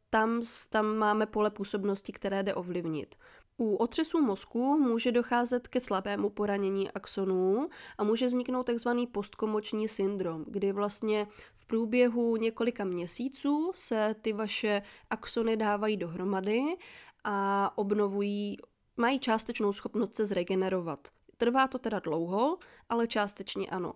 tam, 0.10 0.42
tam 0.70 0.96
máme 0.96 1.25
pole 1.25 1.51
působnosti, 1.51 2.12
které 2.12 2.44
jde 2.44 2.56
ovlivnit. 2.56 3.16
U 3.58 3.76
otřesů 3.76 4.22
mozku 4.22 4.78
může 4.78 5.12
docházet 5.12 5.68
ke 5.68 5.80
slabému 5.80 6.30
poranění 6.30 6.92
axonů 6.92 7.70
a 7.98 8.04
může 8.04 8.28
vzniknout 8.28 8.70
tzv. 8.74 8.90
postkomoční 9.12 9.88
syndrom, 9.88 10.46
kdy 10.48 10.72
vlastně 10.72 11.28
v 11.56 11.66
průběhu 11.66 12.36
několika 12.36 12.84
měsíců 12.84 13.72
se 13.76 14.16
ty 14.22 14.34
vaše 14.34 14.82
axony 15.10 15.58
dávají 15.58 15.98
dohromady 15.98 16.62
a 17.24 17.72
obnovují, 17.78 18.58
mají 18.98 19.20
částečnou 19.20 19.74
schopnost 19.74 20.16
se 20.16 20.26
zregenerovat. 20.26 21.08
Trvá 21.38 21.68
to 21.68 21.80
teda 21.80 22.00
dlouho, 22.00 22.58
ale 22.90 23.08
částečně 23.08 23.68
ano. 23.68 23.94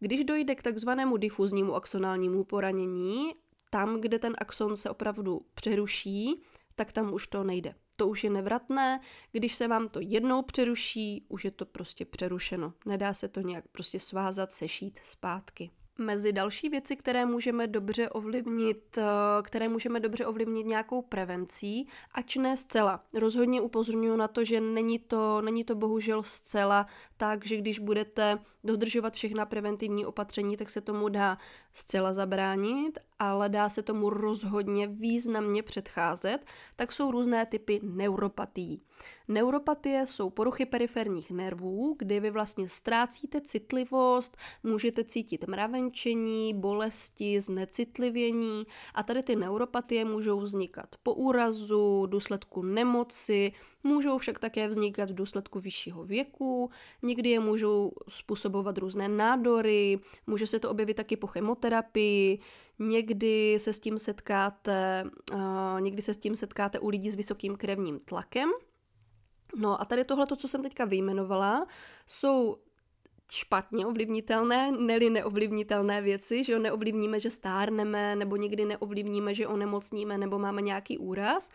Když 0.00 0.24
dojde 0.24 0.54
k 0.54 0.62
takzvanému 0.62 1.16
difuznímu 1.16 1.74
axonálnímu 1.74 2.44
poranění, 2.44 3.34
tam, 3.70 4.00
kde 4.00 4.18
ten 4.18 4.34
axon 4.38 4.76
se 4.76 4.90
opravdu 4.90 5.40
přeruší, 5.54 6.42
tak 6.78 6.92
tam 6.92 7.14
už 7.14 7.26
to 7.26 7.44
nejde 7.44 7.74
to 7.98 8.08
už 8.08 8.24
je 8.24 8.30
nevratné, 8.30 9.00
když 9.32 9.54
se 9.54 9.68
vám 9.68 9.88
to 9.88 10.00
jednou 10.02 10.42
přeruší, 10.42 11.26
už 11.28 11.44
je 11.44 11.50
to 11.50 11.66
prostě 11.66 12.04
přerušeno. 12.04 12.72
Nedá 12.86 13.14
se 13.14 13.28
to 13.28 13.40
nějak 13.40 13.64
prostě 13.72 13.98
svázat, 13.98 14.52
sešít 14.52 15.00
zpátky. 15.02 15.70
Mezi 16.00 16.32
další 16.32 16.68
věci, 16.68 16.96
které 16.96 17.26
můžeme 17.26 17.66
dobře 17.66 18.08
ovlivnit, 18.08 18.98
eh, 18.98 19.02
které 19.42 19.68
můžeme 19.68 20.00
dobře 20.00 20.26
ovlivnit 20.26 20.66
nějakou 20.66 21.02
prevencí, 21.02 21.88
ač 22.14 22.36
ne 22.36 22.56
zcela. 22.56 23.04
Rozhodně 23.14 23.60
upozorňuji 23.60 24.16
na 24.16 24.28
to, 24.28 24.44
že 24.44 24.60
není 24.60 24.98
to, 24.98 25.40
není 25.40 25.64
to 25.64 25.74
bohužel 25.74 26.22
zcela 26.22 26.86
tak, 27.16 27.46
že 27.46 27.56
když 27.56 27.78
budete 27.78 28.38
dodržovat 28.64 29.14
všechna 29.14 29.46
preventivní 29.46 30.06
opatření, 30.06 30.56
tak 30.56 30.70
se 30.70 30.80
tomu 30.80 31.08
dá 31.08 31.38
zcela 31.74 32.14
zabránit, 32.14 32.98
ale 33.18 33.48
dá 33.48 33.68
se 33.68 33.82
tomu 33.82 34.10
rozhodně 34.10 34.86
významně 34.86 35.62
předcházet, 35.62 36.38
tak 36.76 36.92
jsou 36.92 37.10
různé 37.10 37.46
typy 37.46 37.80
neuropatií. 37.82 38.82
Neuropatie 39.28 40.06
jsou 40.06 40.30
poruchy 40.30 40.66
periferních 40.66 41.30
nervů, 41.30 41.96
kdy 41.98 42.20
vy 42.20 42.30
vlastně 42.30 42.68
ztrácíte 42.68 43.40
citlivost, 43.40 44.36
můžete 44.62 45.04
cítit 45.04 45.48
mravenčení, 45.48 46.54
bolesti, 46.54 47.40
znecitlivění 47.40 48.64
a 48.94 49.02
tady 49.02 49.22
ty 49.22 49.36
neuropatie 49.36 50.04
můžou 50.04 50.40
vznikat 50.40 50.96
po 51.02 51.14
úrazu, 51.14 52.06
důsledku 52.06 52.62
nemoci, 52.62 53.52
můžou 53.84 54.18
však 54.18 54.38
také 54.38 54.68
vznikat 54.68 55.10
v 55.10 55.14
důsledku 55.14 55.60
vyššího 55.60 56.04
věku, 56.04 56.70
někdy 57.02 57.30
je 57.30 57.40
můžou 57.40 57.92
způsobovat 58.08 58.78
různé 58.78 59.08
nádory, 59.08 60.00
může 60.26 60.46
se 60.46 60.60
to 60.60 60.70
objevit 60.70 60.94
taky 60.94 61.16
po 61.16 61.26
chemoterapii, 61.26 62.40
někdy 62.78 63.58
se 63.58 63.72
s 63.72 63.80
tím 63.80 63.98
setkáte, 63.98 65.04
uh, 65.32 65.80
někdy 65.80 66.02
se 66.02 66.14
s 66.14 66.18
tím 66.18 66.36
setkáte 66.36 66.78
u 66.78 66.88
lidí 66.88 67.10
s 67.10 67.14
vysokým 67.14 67.56
krevním 67.56 68.00
tlakem, 68.00 68.48
No 69.56 69.80
a 69.80 69.84
tady 69.84 70.04
tohle, 70.04 70.26
co 70.36 70.48
jsem 70.48 70.62
teďka 70.62 70.84
vyjmenovala, 70.84 71.66
jsou 72.06 72.56
špatně 73.30 73.86
ovlivnitelné, 73.86 74.72
neli 74.72 75.10
neovlivnitelné 75.10 76.02
věci, 76.02 76.44
že 76.44 76.52
jo, 76.52 76.58
neovlivníme, 76.58 77.20
že 77.20 77.30
stárneme, 77.30 78.16
nebo 78.16 78.36
někdy 78.36 78.64
neovlivníme, 78.64 79.34
že 79.34 79.46
onemocníme, 79.46 80.18
nebo 80.18 80.38
máme 80.38 80.62
nějaký 80.62 80.98
úraz, 80.98 81.50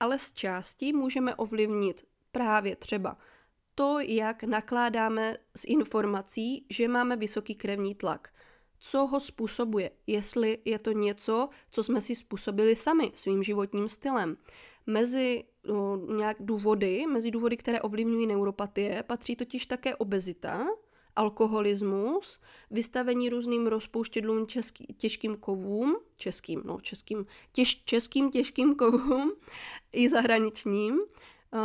ale 0.00 0.18
z 0.18 0.32
části 0.32 0.92
můžeme 0.92 1.34
ovlivnit 1.34 2.04
právě 2.32 2.76
třeba 2.76 3.16
to, 3.74 3.98
jak 4.00 4.42
nakládáme 4.42 5.36
s 5.56 5.64
informací, 5.64 6.66
že 6.70 6.88
máme 6.88 7.16
vysoký 7.16 7.54
krevní 7.54 7.94
tlak. 7.94 8.28
Co 8.78 9.06
ho 9.06 9.20
způsobuje. 9.20 9.90
Jestli 10.06 10.58
je 10.64 10.78
to 10.78 10.92
něco, 10.92 11.48
co 11.70 11.82
jsme 11.82 12.00
si 12.00 12.14
způsobili 12.14 12.76
sami 12.76 13.12
svým 13.14 13.42
životním 13.42 13.88
stylem. 13.88 14.36
Mezi 14.86 15.44
o, 15.68 15.96
nějak 15.96 16.36
důvody, 16.40 17.06
mezi 17.06 17.30
důvody, 17.30 17.56
které 17.56 17.80
ovlivňují 17.80 18.26
neuropatie, 18.26 19.02
patří 19.02 19.36
totiž 19.36 19.66
také 19.66 19.96
obezita, 19.96 20.66
alkoholismus, 21.16 22.40
vystavení 22.70 23.28
různým 23.28 23.66
rozpouštědlům 23.66 24.46
český, 24.46 24.86
těžkým 24.86 25.36
kovům, 25.36 25.96
českým, 26.16 26.62
no 26.66 26.80
českým, 26.80 27.26
těž, 27.52 27.84
českým 27.84 28.30
těžkým 28.30 28.74
kovům 28.74 29.32
i 29.92 30.08
zahraničním, 30.08 31.00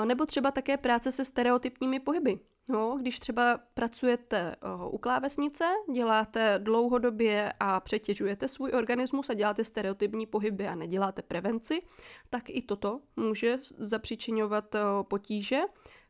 nebo 0.05 0.25
třeba 0.25 0.51
také 0.51 0.77
práce 0.77 1.11
se 1.11 1.25
stereotypními 1.25 1.99
pohyby. 1.99 2.39
No, 2.69 2.97
když 2.99 3.19
třeba 3.19 3.59
pracujete 3.73 4.55
u 4.89 4.97
klávesnice, 4.97 5.63
děláte 5.93 6.59
dlouhodobě 6.63 7.53
a 7.59 7.79
přetěžujete 7.79 8.47
svůj 8.47 8.71
organismus 8.71 9.29
a 9.29 9.33
děláte 9.33 9.63
stereotypní 9.63 10.25
pohyby 10.25 10.67
a 10.67 10.75
neděláte 10.75 11.21
prevenci, 11.21 11.81
tak 12.29 12.43
i 12.49 12.61
toto 12.61 13.01
může 13.15 13.59
zapříčinovat 13.77 14.75
potíže. 15.01 15.59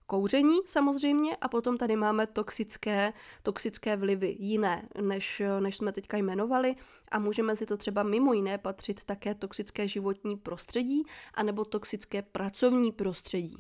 Kouření 0.06 0.58
samozřejmě 0.66 1.36
a 1.36 1.48
potom 1.48 1.78
tady 1.78 1.96
máme 1.96 2.28
toxické, 2.28 3.14
toxické 3.44 3.96
vlivy 3.96 4.36
jiné, 4.40 4.90
než, 5.02 5.42
než 5.60 5.78
jsme 5.78 5.92
teďka 5.92 6.18
jmenovali 6.18 6.76
a 7.12 7.20
můžeme 7.20 7.56
si 7.56 7.66
to 7.66 7.78
třeba 7.78 8.04
mimo 8.04 8.34
jiné 8.34 8.58
patřit 8.58 9.04
také 9.04 9.36
toxické 9.36 9.88
životní 9.88 10.38
prostředí 10.38 11.04
anebo 11.34 11.66
toxické 11.66 12.22
pracovní 12.22 12.92
prostředí. 12.92 13.58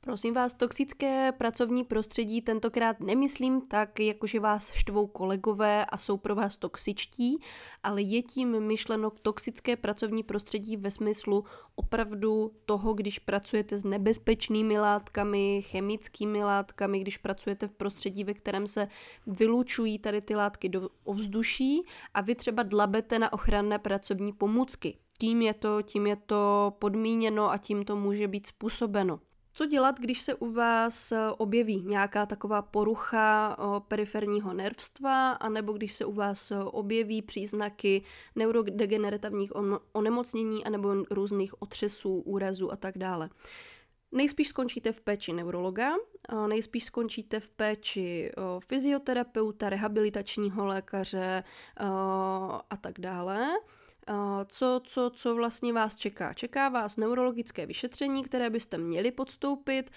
Prosím 0.00 0.34
vás, 0.34 0.54
toxické 0.54 1.32
pracovní 1.32 1.84
prostředí 1.84 2.42
tentokrát 2.42 3.00
nemyslím 3.00 3.60
tak, 3.60 4.00
jakože 4.00 4.40
vás 4.40 4.72
štvou 4.72 5.06
kolegové 5.06 5.86
a 5.86 5.96
jsou 5.96 6.16
pro 6.16 6.34
vás 6.34 6.56
toxičtí, 6.56 7.38
ale 7.82 8.02
je 8.02 8.22
tím 8.22 8.60
myšleno 8.60 9.10
toxické 9.10 9.76
pracovní 9.76 10.22
prostředí 10.22 10.76
ve 10.76 10.90
smyslu 10.90 11.44
opravdu 11.74 12.52
toho, 12.64 12.94
když 12.94 13.18
pracujete 13.18 13.78
s 13.78 13.84
nebezpečnými 13.84 14.78
látkami, 14.78 15.62
chemickými 15.62 16.44
látkami, 16.44 17.00
když 17.00 17.18
pracujete 17.18 17.68
v 17.68 17.72
prostředí, 17.72 18.24
ve 18.24 18.34
kterém 18.34 18.66
se 18.66 18.88
vylučují 19.26 19.98
tady 19.98 20.20
ty 20.20 20.34
látky 20.34 20.68
do 20.68 20.88
ovzduší 21.04 21.82
a 22.14 22.20
vy 22.20 22.34
třeba 22.34 22.62
dlabete 22.62 23.18
na 23.18 23.32
ochranné 23.32 23.78
pracovní 23.78 24.32
pomůcky. 24.32 24.98
Tím 25.18 25.42
je 25.42 25.54
to, 25.54 25.82
tím 25.82 26.06
je 26.06 26.16
to 26.16 26.72
podmíněno 26.78 27.50
a 27.50 27.58
tím 27.58 27.84
to 27.84 27.96
může 27.96 28.28
být 28.28 28.46
způsobeno. 28.46 29.20
Co 29.58 29.66
dělat, 29.66 30.00
když 30.00 30.20
se 30.20 30.34
u 30.34 30.52
vás 30.52 31.12
eh, 31.12 31.18
objeví 31.38 31.82
nějaká 31.82 32.26
taková 32.26 32.62
porucha 32.62 33.56
eh, 33.58 33.80
periferního 33.88 34.54
nervstva, 34.54 35.32
anebo 35.32 35.72
když 35.72 35.92
se 35.92 36.04
u 36.04 36.12
vás 36.12 36.50
eh, 36.50 36.58
objeví 36.58 37.22
příznaky 37.22 38.02
neurodegenerativních 38.36 39.52
onemocnění, 39.92 40.64
anebo 40.64 40.94
různých 41.10 41.62
otřesů, 41.62 42.20
úrazů 42.20 42.72
a 42.72 42.76
tak 42.76 42.98
dále. 42.98 43.30
Nejspíš 44.12 44.48
skončíte 44.48 44.92
v 44.92 45.00
péči 45.00 45.32
neurologa, 45.32 45.92
nejspíš 46.48 46.84
skončíte 46.84 47.40
v 47.40 47.48
péči 47.48 48.32
fyzioterapeuta, 48.58 49.68
rehabilitačního 49.68 50.66
lékaře 50.66 51.44
a 52.70 52.76
tak 52.80 53.00
dále 53.00 53.48
co, 54.46 54.80
co, 54.84 55.10
co 55.14 55.34
vlastně 55.34 55.72
vás 55.72 55.96
čeká. 55.96 56.32
Čeká 56.32 56.68
vás 56.68 56.96
neurologické 56.96 57.66
vyšetření, 57.66 58.22
které 58.22 58.50
byste 58.50 58.78
měli 58.78 59.10
podstoupit. 59.10 59.90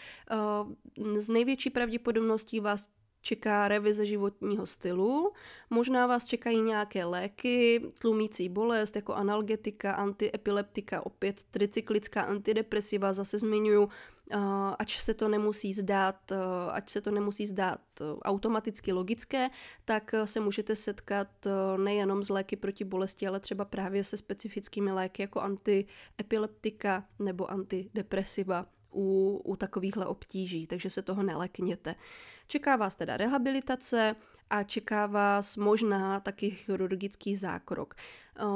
Z 1.17 1.29
největší 1.29 1.69
pravděpodobností 1.69 2.59
vás 2.59 2.89
čeká 3.21 3.67
revize 3.67 4.05
životního 4.05 4.65
stylu, 4.65 5.33
možná 5.69 6.07
vás 6.07 6.25
čekají 6.25 6.61
nějaké 6.61 7.05
léky, 7.05 7.87
tlumící 7.99 8.49
bolest 8.49 8.95
jako 8.95 9.13
analgetika, 9.13 9.91
antiepileptika, 9.91 11.05
opět 11.05 11.43
tricyklická 11.51 12.21
antidepresiva, 12.21 13.13
zase 13.13 13.39
zmiňuju, 13.39 13.89
ať 14.79 14.91
se 14.91 15.13
to 15.13 15.27
nemusí 15.27 15.73
zdát, 15.73 16.31
ať 16.71 16.89
se 16.89 17.01
to 17.01 17.11
nemusí 17.11 17.47
zdát 17.47 17.81
automaticky 18.23 18.93
logické, 18.93 19.49
tak 19.85 20.15
se 20.25 20.39
můžete 20.39 20.75
setkat 20.75 21.27
nejenom 21.77 22.23
s 22.23 22.29
léky 22.29 22.55
proti 22.55 22.83
bolesti, 22.83 23.27
ale 23.27 23.39
třeba 23.39 23.65
právě 23.65 24.03
se 24.03 24.17
specifickými 24.17 24.91
léky 24.91 25.21
jako 25.21 25.41
antiepileptika 25.41 27.05
nebo 27.19 27.51
antidepresiva 27.51 28.65
u, 28.93 29.41
u 29.45 29.55
takovýchhle 29.55 30.05
obtíží, 30.05 30.67
takže 30.67 30.89
se 30.89 31.01
toho 31.01 31.23
nelekněte. 31.23 31.95
Čeká 32.47 32.75
vás 32.75 32.95
teda 32.95 33.17
rehabilitace 33.17 34.15
a 34.49 34.63
čeká 34.63 35.05
vás 35.05 35.57
možná 35.57 36.19
taky 36.19 36.51
chirurgický 36.51 37.35
zákrok. 37.37 37.95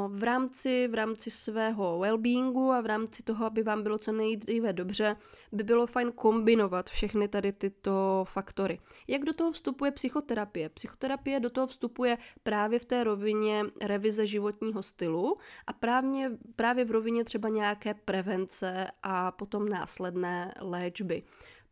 V 0.07 0.23
rámci, 0.23 0.87
v 0.87 0.93
rámci 0.93 1.31
svého 1.31 1.99
well-beingu 1.99 2.71
a 2.71 2.81
v 2.81 2.85
rámci 2.85 3.23
toho, 3.23 3.45
aby 3.45 3.63
vám 3.63 3.83
bylo 3.83 3.97
co 3.97 4.11
nejdříve 4.11 4.73
dobře, 4.73 5.15
by 5.51 5.63
bylo 5.63 5.87
fajn 5.87 6.11
kombinovat 6.11 6.89
všechny 6.89 7.27
tady 7.27 7.51
tyto 7.51 8.25
faktory. 8.27 8.79
Jak 9.07 9.23
do 9.23 9.33
toho 9.33 9.51
vstupuje 9.51 9.91
psychoterapie? 9.91 10.69
Psychoterapie 10.69 11.39
do 11.39 11.49
toho 11.49 11.67
vstupuje 11.67 12.17
právě 12.43 12.79
v 12.79 12.85
té 12.85 13.03
rovině 13.03 13.63
revize 13.81 14.27
životního 14.27 14.83
stylu 14.83 15.37
a 15.67 15.73
právě, 15.73 16.31
právě 16.55 16.85
v 16.85 16.91
rovině 16.91 17.23
třeba 17.23 17.49
nějaké 17.49 17.93
prevence 17.93 18.87
a 19.03 19.31
potom 19.31 19.69
následné 19.69 20.53
léčby. 20.61 21.23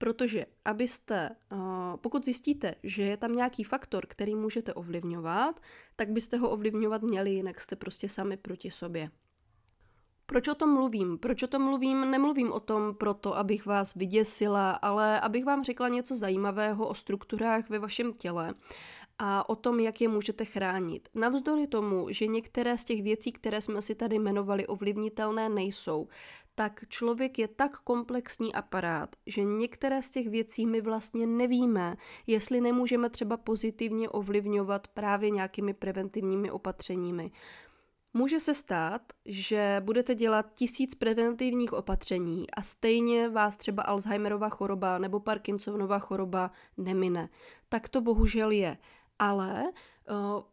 Protože 0.04 0.46
abyste, 0.66 1.30
pokud 2.02 2.26
zjistíte, 2.26 2.76
že 2.84 3.04
je 3.04 3.18
tam 3.18 3.36
nějaký 3.36 3.64
faktor, 3.64 4.06
který 4.08 4.36
můžete 4.36 4.74
ovlivňovat, 4.74 5.60
tak 5.96 6.10
byste 6.10 6.38
ho 6.38 6.50
ovlivňovat 6.50 7.02
měli, 7.02 7.32
jinak 7.32 7.62
jste 7.62 7.76
prostě 7.76 8.10
sami 8.10 8.38
proti 8.38 8.72
sobě. 8.72 9.10
Proč 10.26 10.48
o 10.48 10.56
tom 10.56 10.74
mluvím? 10.74 11.18
Proč 11.18 11.44
o 11.44 11.48
tom 11.48 11.62
mluvím? 11.62 12.12
Nemluvím 12.12 12.52
o 12.52 12.60
tom 12.60 12.96
proto, 12.96 13.38
abych 13.38 13.66
vás 13.66 13.96
vyděsila, 13.96 14.72
ale 14.72 15.20
abych 15.20 15.46
vám 15.46 15.64
řekla 15.64 15.88
něco 15.88 16.16
zajímavého 16.16 16.88
o 16.88 16.94
strukturách 16.94 17.70
ve 17.70 17.80
vašem 17.80 18.14
těle 18.14 18.54
a 19.20 19.50
o 19.50 19.56
tom, 19.56 19.80
jak 19.80 20.02
je 20.02 20.08
můžete 20.08 20.46
chránit. 20.46 21.10
Navzdory 21.14 21.68
tomu, 21.68 22.08
že 22.10 22.28
některé 22.28 22.78
z 22.78 22.86
těch 22.86 23.04
věcí, 23.04 23.32
které 23.32 23.62
jsme 23.62 23.82
si 23.82 23.96
tady 23.96 24.16
jmenovali, 24.16 24.68
ovlivnitelné 24.68 25.50
nejsou, 25.50 26.08
tak 26.56 26.84
člověk 26.88 27.40
je 27.40 27.48
tak 27.48 27.80
komplexní 27.80 28.54
aparát, 28.54 29.16
že 29.26 29.44
některé 29.44 30.02
z 30.02 30.10
těch 30.10 30.30
věcí 30.30 30.66
my 30.66 30.82
vlastně 30.82 31.28
nevíme, 31.28 31.96
jestli 32.28 32.62
nemůžeme 32.62 33.10
třeba 33.10 33.38
pozitivně 33.38 34.10
ovlivňovat 34.10 34.88
právě 34.88 35.30
nějakými 35.30 35.74
preventivními 35.74 36.52
opatřeními. 36.52 37.32
Může 38.16 38.40
se 38.40 38.54
stát, 38.54 39.02
že 39.26 39.82
budete 39.86 40.16
dělat 40.16 40.54
tisíc 40.54 40.96
preventivních 40.96 41.74
opatření 41.74 42.52
a 42.52 42.62
stejně 42.62 43.30
vás 43.30 43.56
třeba 43.58 43.84
Alzheimerova 43.84 44.50
choroba 44.50 44.98
nebo 44.98 45.20
Parkinsonova 45.20 46.00
choroba 46.00 46.52
nemine. 46.78 47.30
Tak 47.70 47.90
to 47.90 48.02
bohužel 48.02 48.52
je. 48.52 48.78
Ale 49.24 49.64
uh, 50.10 50.44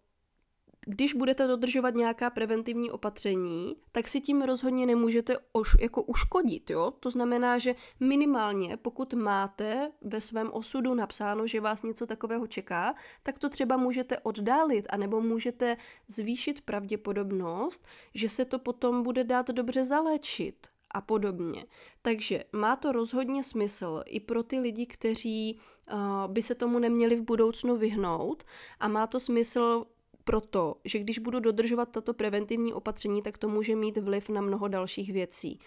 když 0.87 1.15
budete 1.15 1.47
dodržovat 1.47 1.95
nějaká 1.95 2.31
preventivní 2.31 2.91
opatření, 2.91 3.77
tak 3.93 4.09
si 4.09 4.21
tím 4.21 4.43
rozhodně 4.43 4.87
nemůžete 4.87 5.37
oš, 5.53 5.77
jako 5.81 6.03
uškodit. 6.03 6.71
Jo? 6.71 6.91
To 7.01 7.11
znamená, 7.11 7.59
že 7.59 7.75
minimálně 8.01 8.77
pokud 8.77 9.15
máte 9.15 9.91
ve 10.03 10.21
svém 10.21 10.51
osudu 10.53 10.95
napsáno, 10.95 11.47
že 11.47 11.61
vás 11.61 11.83
něco 11.83 12.07
takového 12.07 12.47
čeká, 12.47 12.95
tak 13.23 13.39
to 13.39 13.49
třeba 13.49 13.77
můžete 13.77 14.19
oddálit, 14.19 14.87
anebo 14.91 15.21
můžete 15.21 15.77
zvýšit 16.09 16.61
pravděpodobnost, 16.61 17.87
že 18.15 18.29
se 18.29 18.45
to 18.45 18.59
potom 18.59 19.03
bude 19.03 19.25
dát 19.25 19.49
dobře 19.49 19.85
zaléčit 19.85 20.69
a 20.91 21.01
podobně. 21.01 21.67
Takže 22.03 22.45
má 22.53 22.77
to 22.77 22.93
rozhodně 22.93 23.45
smysl 23.45 24.03
i 24.07 24.21
pro 24.21 24.43
ty 24.43 24.61
lidi, 24.61 24.87
kteří 24.87 25.61
uh, 25.93 25.99
by 26.27 26.43
se 26.43 26.55
tomu 26.55 26.79
neměli 26.79 27.17
v 27.17 27.23
budoucnu 27.23 27.77
vyhnout 27.77 28.45
a 28.81 28.89
má 28.89 29.07
to 29.07 29.21
smysl 29.21 29.85
proto, 30.25 30.77
že 30.85 30.99
když 30.99 31.19
budu 31.19 31.41
dodržovat 31.41 31.89
tato 31.89 32.15
preventivní 32.15 32.73
opatření, 32.73 33.23
tak 33.23 33.39
to 33.39 33.49
může 33.49 33.77
mít 33.77 33.97
vliv 33.97 34.29
na 34.29 34.41
mnoho 34.41 34.69
dalších 34.69 35.13
věcí. 35.13 35.59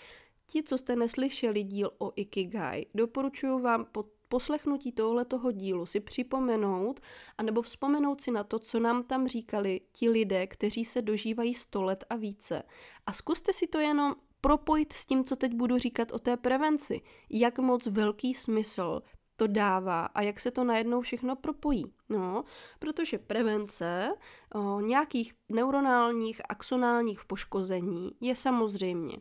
Ti, 0.47 0.63
co 0.63 0.77
jste 0.77 0.95
neslyšeli 0.95 1.63
díl 1.63 1.91
o 1.97 2.11
Ikigai, 2.15 2.85
doporučuji 2.93 3.59
vám 3.59 3.85
po 3.91 4.05
poslechnutí 4.33 4.91
tohletoho 4.91 5.51
dílu 5.51 5.85
si 5.85 5.99
připomenout 5.99 6.99
anebo 7.37 7.61
vzpomenout 7.61 8.21
si 8.21 8.31
na 8.31 8.43
to, 8.43 8.59
co 8.59 8.79
nám 8.79 9.03
tam 9.03 9.27
říkali 9.27 9.81
ti 9.91 10.09
lidé, 10.09 10.47
kteří 10.47 10.85
se 10.85 11.01
dožívají 11.01 11.53
100 11.53 11.83
let 11.83 12.05
a 12.09 12.15
více. 12.15 12.63
A 13.05 13.13
zkuste 13.13 13.53
si 13.53 13.67
to 13.67 13.79
jenom 13.79 14.15
propojit 14.43 14.93
s 14.93 15.05
tím, 15.05 15.23
co 15.23 15.35
teď 15.35 15.53
budu 15.53 15.77
říkat 15.77 16.11
o 16.11 16.19
té 16.19 16.37
prevenci. 16.37 17.01
Jak 17.29 17.59
moc 17.59 17.87
velký 17.87 18.33
smysl 18.33 19.01
to 19.35 19.47
dává 19.47 20.05
a 20.05 20.21
jak 20.21 20.39
se 20.39 20.51
to 20.51 20.63
najednou 20.63 21.01
všechno 21.01 21.35
propojí. 21.35 21.93
No, 22.09 22.43
protože 22.79 23.17
prevence 23.17 24.13
o, 24.55 24.79
nějakých 24.79 25.33
neuronálních, 25.49 26.41
axonálních 26.49 27.25
poškození 27.25 28.11
je 28.21 28.35
samozřejmě 28.35 29.17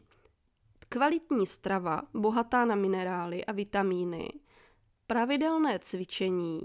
kvalitní 0.88 1.46
strava, 1.46 2.02
bohatá 2.14 2.64
na 2.64 2.74
minerály 2.74 3.44
a 3.44 3.52
vitamíny, 3.52 4.32
pravidelné 5.06 5.78
cvičení, 5.78 6.61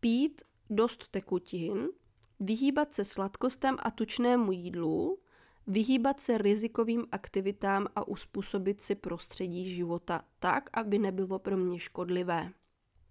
pít 0.00 0.42
dost 0.70 1.08
tekutin, 1.08 1.88
vyhýbat 2.40 2.94
se 2.94 3.04
sladkostem 3.04 3.76
a 3.78 3.90
tučnému 3.90 4.52
jídlu, 4.52 5.18
vyhýbat 5.68 6.20
se 6.20 6.38
rizikovým 6.38 7.06
aktivitám 7.12 7.86
a 7.96 8.08
uspůsobit 8.08 8.82
si 8.82 8.94
prostředí 8.94 9.74
života 9.74 10.24
tak, 10.38 10.70
aby 10.72 10.98
nebylo 10.98 11.38
pro 11.38 11.56
mě 11.56 11.78
škodlivé. 11.78 12.50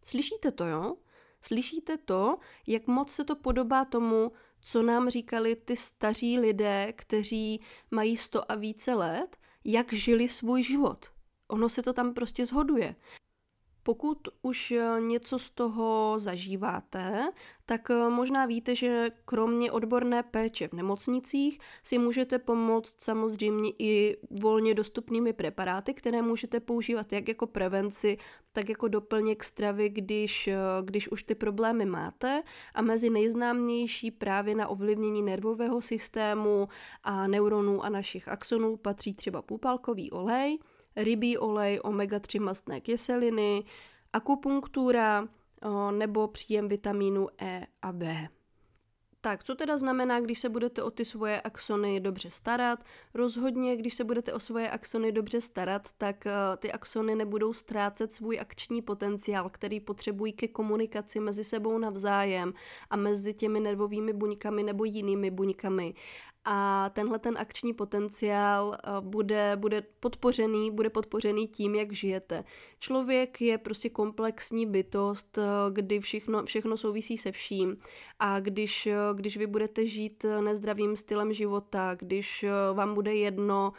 Slyšíte 0.03 0.51
to, 0.51 0.65
jo? 0.65 0.95
Slyšíte 1.41 1.97
to, 1.97 2.37
jak 2.67 2.87
moc 2.87 3.11
se 3.11 3.23
to 3.23 3.35
podobá 3.35 3.85
tomu, 3.85 4.31
co 4.61 4.83
nám 4.83 5.09
říkali 5.09 5.55
ty 5.55 5.75
staří 5.75 6.39
lidé, 6.39 6.93
kteří 6.93 7.61
mají 7.91 8.17
sto 8.17 8.51
a 8.51 8.55
více 8.55 8.93
let, 8.93 9.37
jak 9.65 9.93
žili 9.93 10.29
svůj 10.29 10.63
život. 10.63 11.05
Ono 11.47 11.69
se 11.69 11.83
to 11.83 11.93
tam 11.93 12.13
prostě 12.13 12.45
zhoduje. 12.45 12.95
Pokud 13.87 14.27
už 14.41 14.71
eh, 14.71 15.01
něco 15.01 15.39
z 15.39 15.49
toho 15.49 16.15
zažíváte, 16.17 17.31
tak 17.65 17.91
eh, 17.91 18.09
možná 18.09 18.45
víte, 18.45 18.75
že 18.75 19.11
kromě 19.25 19.71
odborné 19.71 20.23
péče 20.23 20.67
v 20.67 20.73
nemocnicích 20.73 21.59
si 21.83 21.97
můžete 21.97 22.39
pomoct 22.39 23.01
samozřejmě 23.01 23.71
i 23.79 24.17
volně 24.31 24.73
dostupnými 24.73 25.33
preparáty, 25.33 25.93
které 25.93 26.21
můžete 26.21 26.59
používat 26.59 27.13
jak 27.13 27.27
jako 27.27 27.47
prevenci, 27.47 28.17
tak 28.51 28.69
jako 28.69 28.87
doplněk 28.87 29.43
stravy, 29.43 29.89
když, 29.89 30.47
eh, 30.47 30.57
když 30.83 31.11
už 31.11 31.23
ty 31.23 31.35
problémy 31.35 31.85
máte. 31.85 32.43
A 32.73 32.81
mezi 32.81 33.09
nejznámější 33.09 34.11
právě 34.11 34.55
na 34.55 34.67
ovlivnění 34.67 35.21
nervového 35.21 35.81
systému 35.81 36.67
a 37.03 37.27
neuronů 37.27 37.83
a 37.83 37.89
našich 37.89 38.27
axonů 38.27 38.77
patří 38.77 39.13
třeba 39.13 39.41
půpalkový 39.41 40.11
olej, 40.11 40.59
rybí 40.97 41.37
olej, 41.37 41.79
omega-3 41.83 42.41
mastné 42.41 42.81
kyseliny, 42.81 43.63
akupunktura 44.13 45.27
nebo 45.91 46.27
příjem 46.27 46.67
vitamínu 46.67 47.27
E 47.41 47.67
a 47.81 47.91
B. 47.91 48.27
Tak, 49.21 49.43
co 49.43 49.55
teda 49.55 49.77
znamená, 49.77 50.19
když 50.19 50.39
se 50.39 50.49
budete 50.49 50.83
o 50.83 50.91
ty 50.91 51.05
svoje 51.05 51.41
axony 51.41 51.99
dobře 51.99 52.31
starat? 52.31 52.83
Rozhodně, 53.13 53.75
když 53.75 53.93
se 53.93 54.03
budete 54.03 54.33
o 54.33 54.39
svoje 54.39 54.69
axony 54.69 55.11
dobře 55.11 55.41
starat, 55.41 55.89
tak 55.97 56.27
ty 56.57 56.71
axony 56.71 57.15
nebudou 57.15 57.53
ztrácet 57.53 58.13
svůj 58.13 58.39
akční 58.39 58.81
potenciál, 58.81 59.49
který 59.49 59.79
potřebují 59.79 60.33
ke 60.33 60.47
komunikaci 60.47 61.19
mezi 61.19 61.43
sebou 61.43 61.77
navzájem 61.77 62.53
a 62.89 62.95
mezi 62.95 63.33
těmi 63.33 63.59
nervovými 63.59 64.13
buňkami 64.13 64.63
nebo 64.63 64.85
jinými 64.85 65.31
buňkami 65.31 65.93
a 66.49 66.89
tenhle 66.89 67.19
ten 67.19 67.37
akční 67.37 67.73
potenciál 67.73 68.77
eh, 68.77 68.91
bude, 69.01 69.51
bude 69.55 69.83
podpořený, 69.99 70.71
bude 70.71 70.89
podpořený 70.89 71.47
tím, 71.47 71.75
jak 71.75 71.91
žijete. 71.91 72.43
Člověk 72.79 73.41
je 73.41 73.57
prostě 73.57 73.89
komplexní 73.89 74.65
bytost, 74.65 75.37
eh, 75.37 75.41
kdy 75.71 75.99
všechno, 75.99 76.45
všechno 76.45 76.77
souvisí 76.77 77.17
se 77.17 77.31
vším 77.31 77.77
a 78.19 78.39
když, 78.39 78.87
eh, 78.87 78.95
když 79.13 79.37
vy 79.37 79.47
budete 79.47 79.87
žít 79.87 80.25
nezdravým 80.41 80.95
stylem 80.95 81.33
života, 81.33 81.95
když 81.99 82.45
vám 82.73 82.93
bude 82.93 83.15
jedno, 83.15 83.73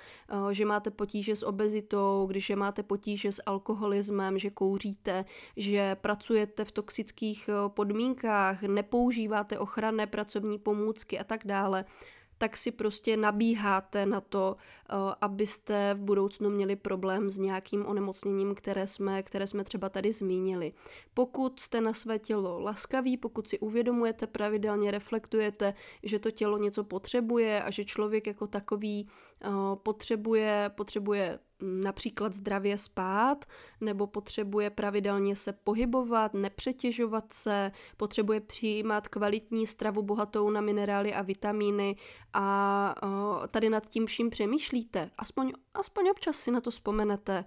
že 0.51 0.65
máte 0.65 0.91
potíže 0.91 1.37
s 1.37 1.43
obezitou, 1.43 2.27
když 2.31 2.51
máte 2.51 2.83
potíže 2.83 3.33
s 3.33 3.43
alkoholismem, 3.47 4.39
že 4.39 4.51
kouříte, 4.51 5.25
že 5.57 5.97
pracujete 6.01 6.65
v 6.65 6.73
toxických 6.73 7.51
podmínkách, 7.69 8.63
nepoužíváte 8.63 9.59
ochranné 9.59 10.07
pracovní 10.07 10.59
pomůcky 10.59 11.19
a 11.19 11.25
tak 11.25 11.47
dále, 11.47 11.85
tak 12.39 12.57
si 12.57 12.71
prostě 12.71 13.17
nabíháte 13.17 14.07
na 14.07 14.21
to, 14.21 14.57
eh, 14.59 14.95
abyste 15.21 15.95
v 15.95 15.99
budoucnu 15.99 16.51
měli 16.51 16.77
problém 16.77 17.31
s 17.31 17.39
nějakým 17.39 17.87
onemocněním, 17.87 18.55
které 18.55 18.87
jsme, 18.87 19.23
které 19.23 19.47
jsme 19.47 19.65
třeba 19.65 19.89
tady 19.89 20.13
zmínili. 20.13 20.73
Pokud 21.15 21.61
jste 21.61 21.81
na 21.81 21.93
své 21.93 22.19
tělo 22.19 22.61
laskaví, 22.61 23.17
pokud 23.17 23.49
si 23.49 23.59
uvědomujete, 23.59 24.27
pravidelně 24.27 24.91
reflektujete, 24.91 25.75
že 26.03 26.19
to 26.19 26.31
tělo 26.31 26.59
něco 26.59 26.85
potřebuje 26.85 27.63
a 27.63 27.71
že 27.71 27.85
člověk 27.85 28.27
jako 28.27 28.47
takový 28.47 29.09
eh, 29.43 29.49
potřebuje, 29.83 30.71
potřebuje 30.75 31.39
například 31.63 32.35
zdravě 32.35 32.79
spát, 32.79 33.45
nebo 33.81 34.07
potřebuje 34.07 34.71
pravidelně 34.71 35.37
se 35.37 35.53
pohybovat, 35.53 36.35
nepřetěžovat 36.35 37.33
se, 37.33 37.73
potřebuje 37.97 38.41
přijímat 38.41 39.09
kvalitní 39.09 39.67
stravu 39.67 40.03
bohatou 40.03 40.51
na 40.51 40.61
minerály 40.61 41.15
a 41.15 41.23
vitamíny 41.23 41.97
a 42.33 42.95
tady 43.51 43.71
nad 43.71 43.87
tím 43.87 44.07
vším 44.07 44.31
přemýšlíte, 44.31 45.11
aspoň, 45.19 45.53
aspoň 45.75 46.09
občas 46.11 46.37
si 46.37 46.51
na 46.51 46.61
to 46.61 46.71
vzpomenete, 46.71 47.45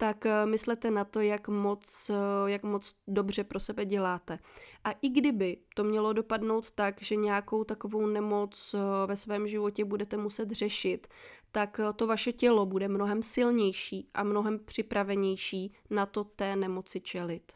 tak 0.00 0.26
eh, 0.26 0.46
myslete 0.46 0.90
na 0.90 1.04
to, 1.04 1.20
jak 1.20 1.48
moc, 1.48 2.10
eh, 2.10 2.50
jak 2.50 2.62
moc 2.62 2.94
dobře 3.08 3.44
pro 3.44 3.60
sebe 3.60 3.84
děláte. 3.84 4.38
A 4.84 4.92
i 4.92 5.08
kdyby 5.08 5.56
to 5.74 5.84
mělo 5.84 6.12
dopadnout 6.12 6.70
tak, 6.70 7.02
že 7.02 7.16
nějakou 7.16 7.64
takovou 7.64 8.06
nemoc 8.06 8.74
eh, 8.74 9.06
ve 9.06 9.16
svém 9.16 9.46
životě 9.46 9.84
budete 9.84 10.16
muset 10.16 10.50
řešit, 10.50 11.08
tak 11.52 11.80
to 11.96 12.06
vaše 12.06 12.32
tělo 12.32 12.66
bude 12.66 12.88
mnohem 12.88 13.22
silnější 13.22 14.10
a 14.14 14.22
mnohem 14.22 14.58
připravenější 14.58 15.72
na 15.90 16.06
to 16.06 16.24
té 16.24 16.56
nemoci 16.56 17.00
čelit. 17.00 17.52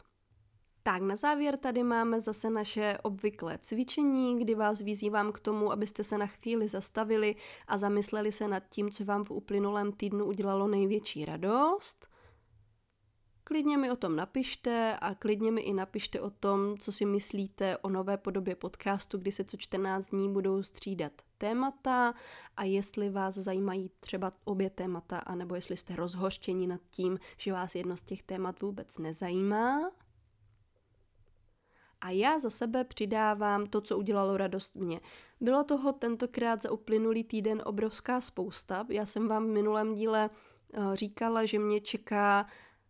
Tak 0.82 1.02
na 1.02 1.16
závěr 1.16 1.56
tady 1.56 1.82
máme 1.82 2.20
zase 2.20 2.50
naše 2.50 2.98
obvyklé 3.02 3.58
cvičení, 3.58 4.38
kdy 4.38 4.54
vás 4.54 4.80
vyzývám 4.80 5.32
k 5.32 5.40
tomu, 5.40 5.72
abyste 5.72 6.04
se 6.04 6.18
na 6.18 6.26
chvíli 6.26 6.68
zastavili 6.68 7.36
a 7.66 7.78
zamysleli 7.78 8.32
se 8.32 8.48
nad 8.48 8.62
tím, 8.68 8.90
co 8.90 9.04
vám 9.04 9.24
v 9.24 9.30
uplynulém 9.30 9.92
týdnu 9.92 10.24
udělalo 10.24 10.68
největší 10.68 11.24
radost. 11.24 12.13
Klidně 13.46 13.78
mi 13.78 13.90
o 13.90 13.96
tom 13.96 14.16
napište 14.16 14.96
a 15.00 15.14
klidně 15.14 15.52
mi 15.52 15.60
i 15.60 15.72
napište 15.72 16.20
o 16.20 16.30
tom, 16.30 16.78
co 16.78 16.92
si 16.92 17.04
myslíte 17.04 17.78
o 17.78 17.88
nové 17.88 18.16
podobě 18.16 18.56
podcastu, 18.56 19.18
kdy 19.18 19.32
se 19.32 19.44
co 19.44 19.56
14 19.56 20.08
dní 20.08 20.32
budou 20.32 20.62
střídat 20.62 21.12
témata 21.38 22.14
a 22.56 22.64
jestli 22.64 23.10
vás 23.10 23.34
zajímají 23.34 23.90
třeba 24.00 24.32
obě 24.44 24.70
témata, 24.70 25.18
anebo 25.18 25.54
jestli 25.54 25.76
jste 25.76 25.96
rozhořčení 25.96 26.66
nad 26.66 26.80
tím, 26.90 27.18
že 27.36 27.52
vás 27.52 27.74
jedno 27.74 27.96
z 27.96 28.02
těch 28.02 28.22
témat 28.22 28.62
vůbec 28.62 28.98
nezajímá. 28.98 29.90
A 32.00 32.10
já 32.10 32.38
za 32.38 32.50
sebe 32.50 32.84
přidávám 32.84 33.66
to, 33.66 33.80
co 33.80 33.98
udělalo 33.98 34.36
radost 34.36 34.74
mě. 34.76 35.00
Bylo 35.40 35.64
toho 35.64 35.92
tentokrát 35.92 36.62
za 36.62 36.70
uplynulý 36.70 37.24
týden 37.24 37.62
obrovská 37.64 38.20
spousta. 38.20 38.86
Já 38.88 39.06
jsem 39.06 39.28
vám 39.28 39.46
v 39.46 39.52
minulém 39.52 39.94
díle 39.94 40.30
eh, 40.30 40.96
říkala, 40.96 41.44
že 41.44 41.58
mě 41.58 41.80
čeká 41.80 42.46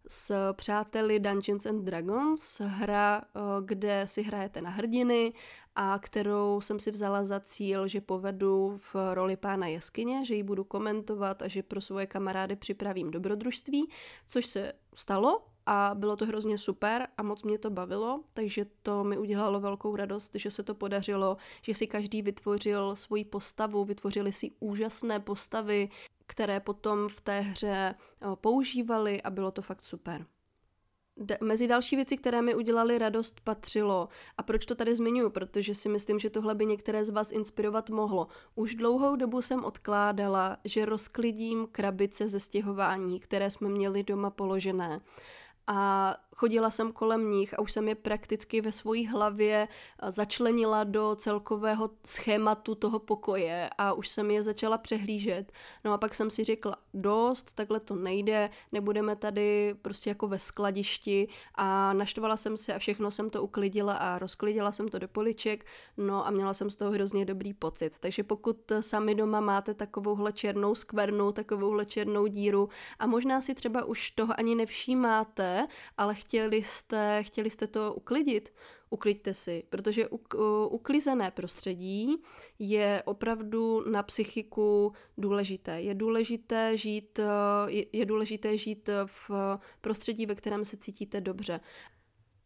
s 0.09 0.53
přáteli 0.53 1.21
Dungeons 1.21 1.67
and 1.67 1.85
Dragons, 1.85 2.61
hra, 2.61 3.23
eh, 3.25 3.41
kde 3.65 4.03
si 4.07 4.23
hrajete 4.23 4.63
na 4.63 4.71
hrdiny 4.71 5.33
a 5.77 5.99
kterou 5.99 6.61
jsem 6.61 6.81
si 6.81 6.91
vzala 6.91 7.25
za 7.25 7.41
cíl, 7.41 7.89
že 7.89 8.01
povedu 8.01 8.77
v 8.77 8.97
roli 9.15 9.37
pána 9.37 9.67
jeskyně, 9.67 10.25
že 10.25 10.35
ji 10.35 10.43
budu 10.43 10.65
komentovat 10.65 11.43
a 11.43 11.49
že 11.49 11.63
pro 11.63 11.81
svoje 11.81 12.07
kamarády 12.07 12.57
připravím 12.57 13.11
dobrodružství, 13.11 13.91
což 14.27 14.47
se 14.47 14.73
stalo 14.95 15.43
a 15.67 15.91
bylo 15.95 16.17
to 16.17 16.27
hrozně 16.27 16.59
super 16.59 17.09
a 17.17 17.23
moc 17.23 17.43
mě 17.43 17.59
to 17.59 17.71
bavilo, 17.71 18.25
takže 18.35 18.67
to 18.83 19.05
mi 19.05 19.19
udělalo 19.19 19.61
velkou 19.61 19.97
radost, 19.97 20.33
že 20.35 20.51
se 20.51 20.63
to 20.63 20.75
podařilo, 20.75 21.37
že 21.63 21.75
si 21.75 21.87
každý 21.87 22.23
vytvořil 22.23 22.97
svoji 22.97 23.25
postavu, 23.25 23.85
vytvořili 23.85 24.33
si 24.33 24.51
úžasné 24.61 25.21
postavy, 25.21 25.89
které 26.27 26.61
potom 26.61 27.09
v 27.09 27.21
té 27.21 27.41
hře 27.41 27.95
eh, 27.95 28.27
používali 28.35 29.23
a 29.23 29.31
bylo 29.31 29.51
to 29.51 29.63
fakt 29.63 29.83
super. 29.83 30.27
Mezi 31.41 31.69
další 31.69 31.97
věci, 31.97 32.17
které 32.17 32.43
mi 32.43 32.55
udělaly 32.55 32.99
radost, 32.99 33.41
patřilo, 33.41 34.09
a 34.39 34.43
proč 34.43 34.67
to 34.67 34.75
tady 34.75 34.97
zmiňuji, 34.97 35.31
protože 35.31 35.75
si 35.75 35.89
myslím, 35.89 36.19
že 36.19 36.31
tohle 36.31 36.55
by 36.55 36.67
některé 36.67 37.05
z 37.05 37.11
vás 37.11 37.33
inspirovat 37.33 37.91
mohlo. 37.91 38.29
Už 38.55 38.75
dlouhou 38.75 39.17
dobu 39.17 39.43
jsem 39.43 39.65
odkládala, 39.65 40.57
že 40.65 40.85
rozklidím 40.85 41.67
krabice 41.73 42.29
ze 42.29 42.41
stěhování, 42.41 43.21
které 43.21 43.51
jsme 43.51 43.69
měli 43.69 44.03
doma 44.03 44.31
položené 44.31 45.01
a 45.67 46.17
chodila 46.35 46.71
jsem 46.71 46.93
kolem 46.93 47.31
nich 47.31 47.55
a 47.55 47.63
už 47.63 47.73
jsem 47.73 47.89
je 47.89 47.95
prakticky 47.95 48.61
ve 48.61 48.73
své 48.73 49.09
hlavě 49.09 49.69
eh, 49.69 50.13
začlenila 50.13 50.85
do 50.85 51.17
celkového 51.19 51.91
schématu 52.07 52.75
toho 52.75 52.99
pokoje 52.99 53.71
a 53.79 53.93
už 53.93 54.09
jsem 54.09 54.31
je 54.31 54.43
začala 54.43 54.79
přehlížet. 54.79 55.53
No 55.85 55.93
a 55.93 55.99
pak 55.99 56.15
jsem 56.15 56.31
si 56.31 56.45
řekla, 56.45 56.77
dost, 56.95 57.53
takhle 57.53 57.81
to 57.81 57.95
nejde, 57.95 58.51
nebudeme 58.73 59.17
tady 59.17 59.75
prostě 59.83 60.11
jako 60.11 60.29
ve 60.29 60.39
skladišti 60.39 61.29
a 61.55 61.93
naštvala 61.93 62.37
jsem 62.37 62.57
se 62.57 62.75
a 62.75 62.79
všechno 62.79 63.11
jsem 63.11 63.31
to 63.31 63.43
uklidila 63.43 63.95
a 63.95 64.19
rozklidila 64.19 64.73
jsem 64.73 64.89
to 64.89 64.99
do 64.99 65.09
poliček, 65.09 65.67
no 65.97 66.27
a 66.27 66.31
měla 66.31 66.55
jsem 66.55 66.71
z 66.71 66.77
toho 66.77 66.91
hrozně 66.91 67.25
dobrý 67.25 67.55
pocit. 67.55 67.99
Takže 68.01 68.23
pokud 68.23 68.73
sami 68.81 69.15
doma 69.15 69.41
máte 69.41 69.75
takovouhle 69.75 70.33
černou 70.33 70.75
skvrnu, 70.75 71.33
takovouhle 71.33 71.87
černou 71.87 72.27
díru 72.27 72.69
a 72.99 73.07
možná 73.07 73.41
si 73.41 73.55
třeba 73.55 73.85
už 73.85 74.11
toho 74.11 74.39
ani 74.39 74.55
nevšímáte, 74.55 75.67
ale 75.97 76.15
chtěli 76.25 76.63
jste, 76.65 77.23
chtěli 77.23 77.51
jste 77.51 77.67
to 77.67 77.95
uklidit, 77.95 78.53
ukliďte 78.91 79.35
si, 79.35 79.63
protože 79.69 80.09
uklizené 80.71 81.31
prostředí 81.31 82.17
je 82.59 83.03
opravdu 83.05 83.91
na 83.91 84.03
psychiku 84.03 84.93
důležité. 85.19 85.81
Je 85.81 85.95
důležité 85.95 86.77
žít, 86.77 87.21
je, 87.67 87.87
je 87.93 88.07
důležité 88.07 88.57
žít 88.57 88.91
v 89.07 89.31
prostředí, 89.81 90.27
ve 90.27 90.35
kterém 90.35 90.65
se 90.65 90.77
cítíte 90.77 91.21
dobře. 91.21 91.61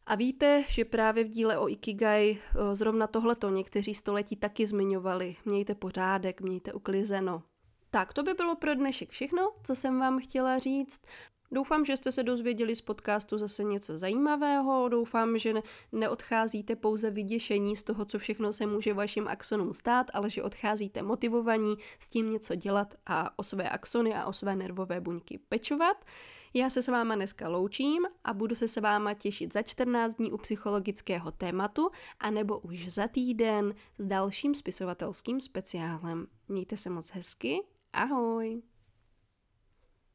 A 0.07 0.15
víte, 0.15 0.65
že 0.69 0.85
právě 0.85 1.25
v 1.25 1.29
díle 1.29 1.59
o 1.59 1.69
Ikigai 1.69 2.39
eh, 2.39 2.75
zrovna 2.75 3.07
tohleto 3.07 3.51
někteří 3.51 3.95
století 3.95 4.37
taky 4.37 4.67
zmiňovali. 4.67 5.37
Mějte 5.45 5.75
pořádek, 5.75 6.41
mějte 6.41 6.73
uklizeno. 6.73 7.43
Tak 7.91 8.13
to 8.13 8.23
by 8.23 8.35
bylo 8.35 8.57
pro 8.57 8.75
dnešek 8.75 9.11
všechno, 9.11 9.53
co 9.65 9.77
jsem 9.77 10.01
vám 10.01 10.21
chtěla 10.21 10.59
říct. 10.59 11.01
Doufám, 11.53 11.85
že 11.85 11.97
jste 11.97 12.13
se 12.13 12.23
dozvěděli 12.23 12.77
z 12.77 12.81
podcastu 12.81 13.39
zase 13.39 13.65
něco 13.65 13.99
zajímavého. 13.99 14.89
Doufám, 14.89 15.39
že 15.39 15.55
neodcházíte 15.93 16.77
pouze 16.77 17.11
vyděšení 17.11 17.77
z 17.77 17.83
toho, 17.83 18.05
co 18.05 18.19
všechno 18.19 18.53
se 18.53 18.67
může 18.67 18.95
vašim 18.95 19.29
axonům 19.29 19.75
stát, 19.75 20.07
ale 20.15 20.31
že 20.31 20.43
odcházíte 20.43 21.03
motivovaní 21.03 21.75
s 21.99 22.09
tím 22.09 22.31
něco 22.31 22.55
dělat 22.55 22.95
a 23.07 23.39
o 23.39 23.43
své 23.43 23.69
axony 23.69 24.15
a 24.15 24.27
o 24.27 24.33
své 24.33 24.57
nervové 24.57 25.01
buňky 25.01 25.39
pečovat. 25.49 26.05
Já 26.55 26.71
se 26.71 26.83
s 26.83 26.89
váma 26.89 27.15
dneska 27.15 27.49
loučím 27.49 28.07
a 28.25 28.35
budu 28.35 28.55
se 28.55 28.69
s 28.69 28.81
váma 28.81 29.15
těšit 29.15 29.53
za 29.53 29.63
14 29.63 30.15
dní 30.15 30.33
u 30.33 30.39
psychologického 30.39 31.31
tématu 31.31 31.91
a 32.21 32.31
nebo 32.31 32.59
už 32.59 32.89
za 32.89 33.09
týden 33.09 33.75
s 33.99 34.07
dalším 34.07 34.55
spisovatelským 34.55 35.41
speciálem. 35.41 36.27
Mějte 36.49 36.77
se 36.77 36.91
moc 36.91 37.11
hezky. 37.11 37.61
Ahoj! 37.93 38.63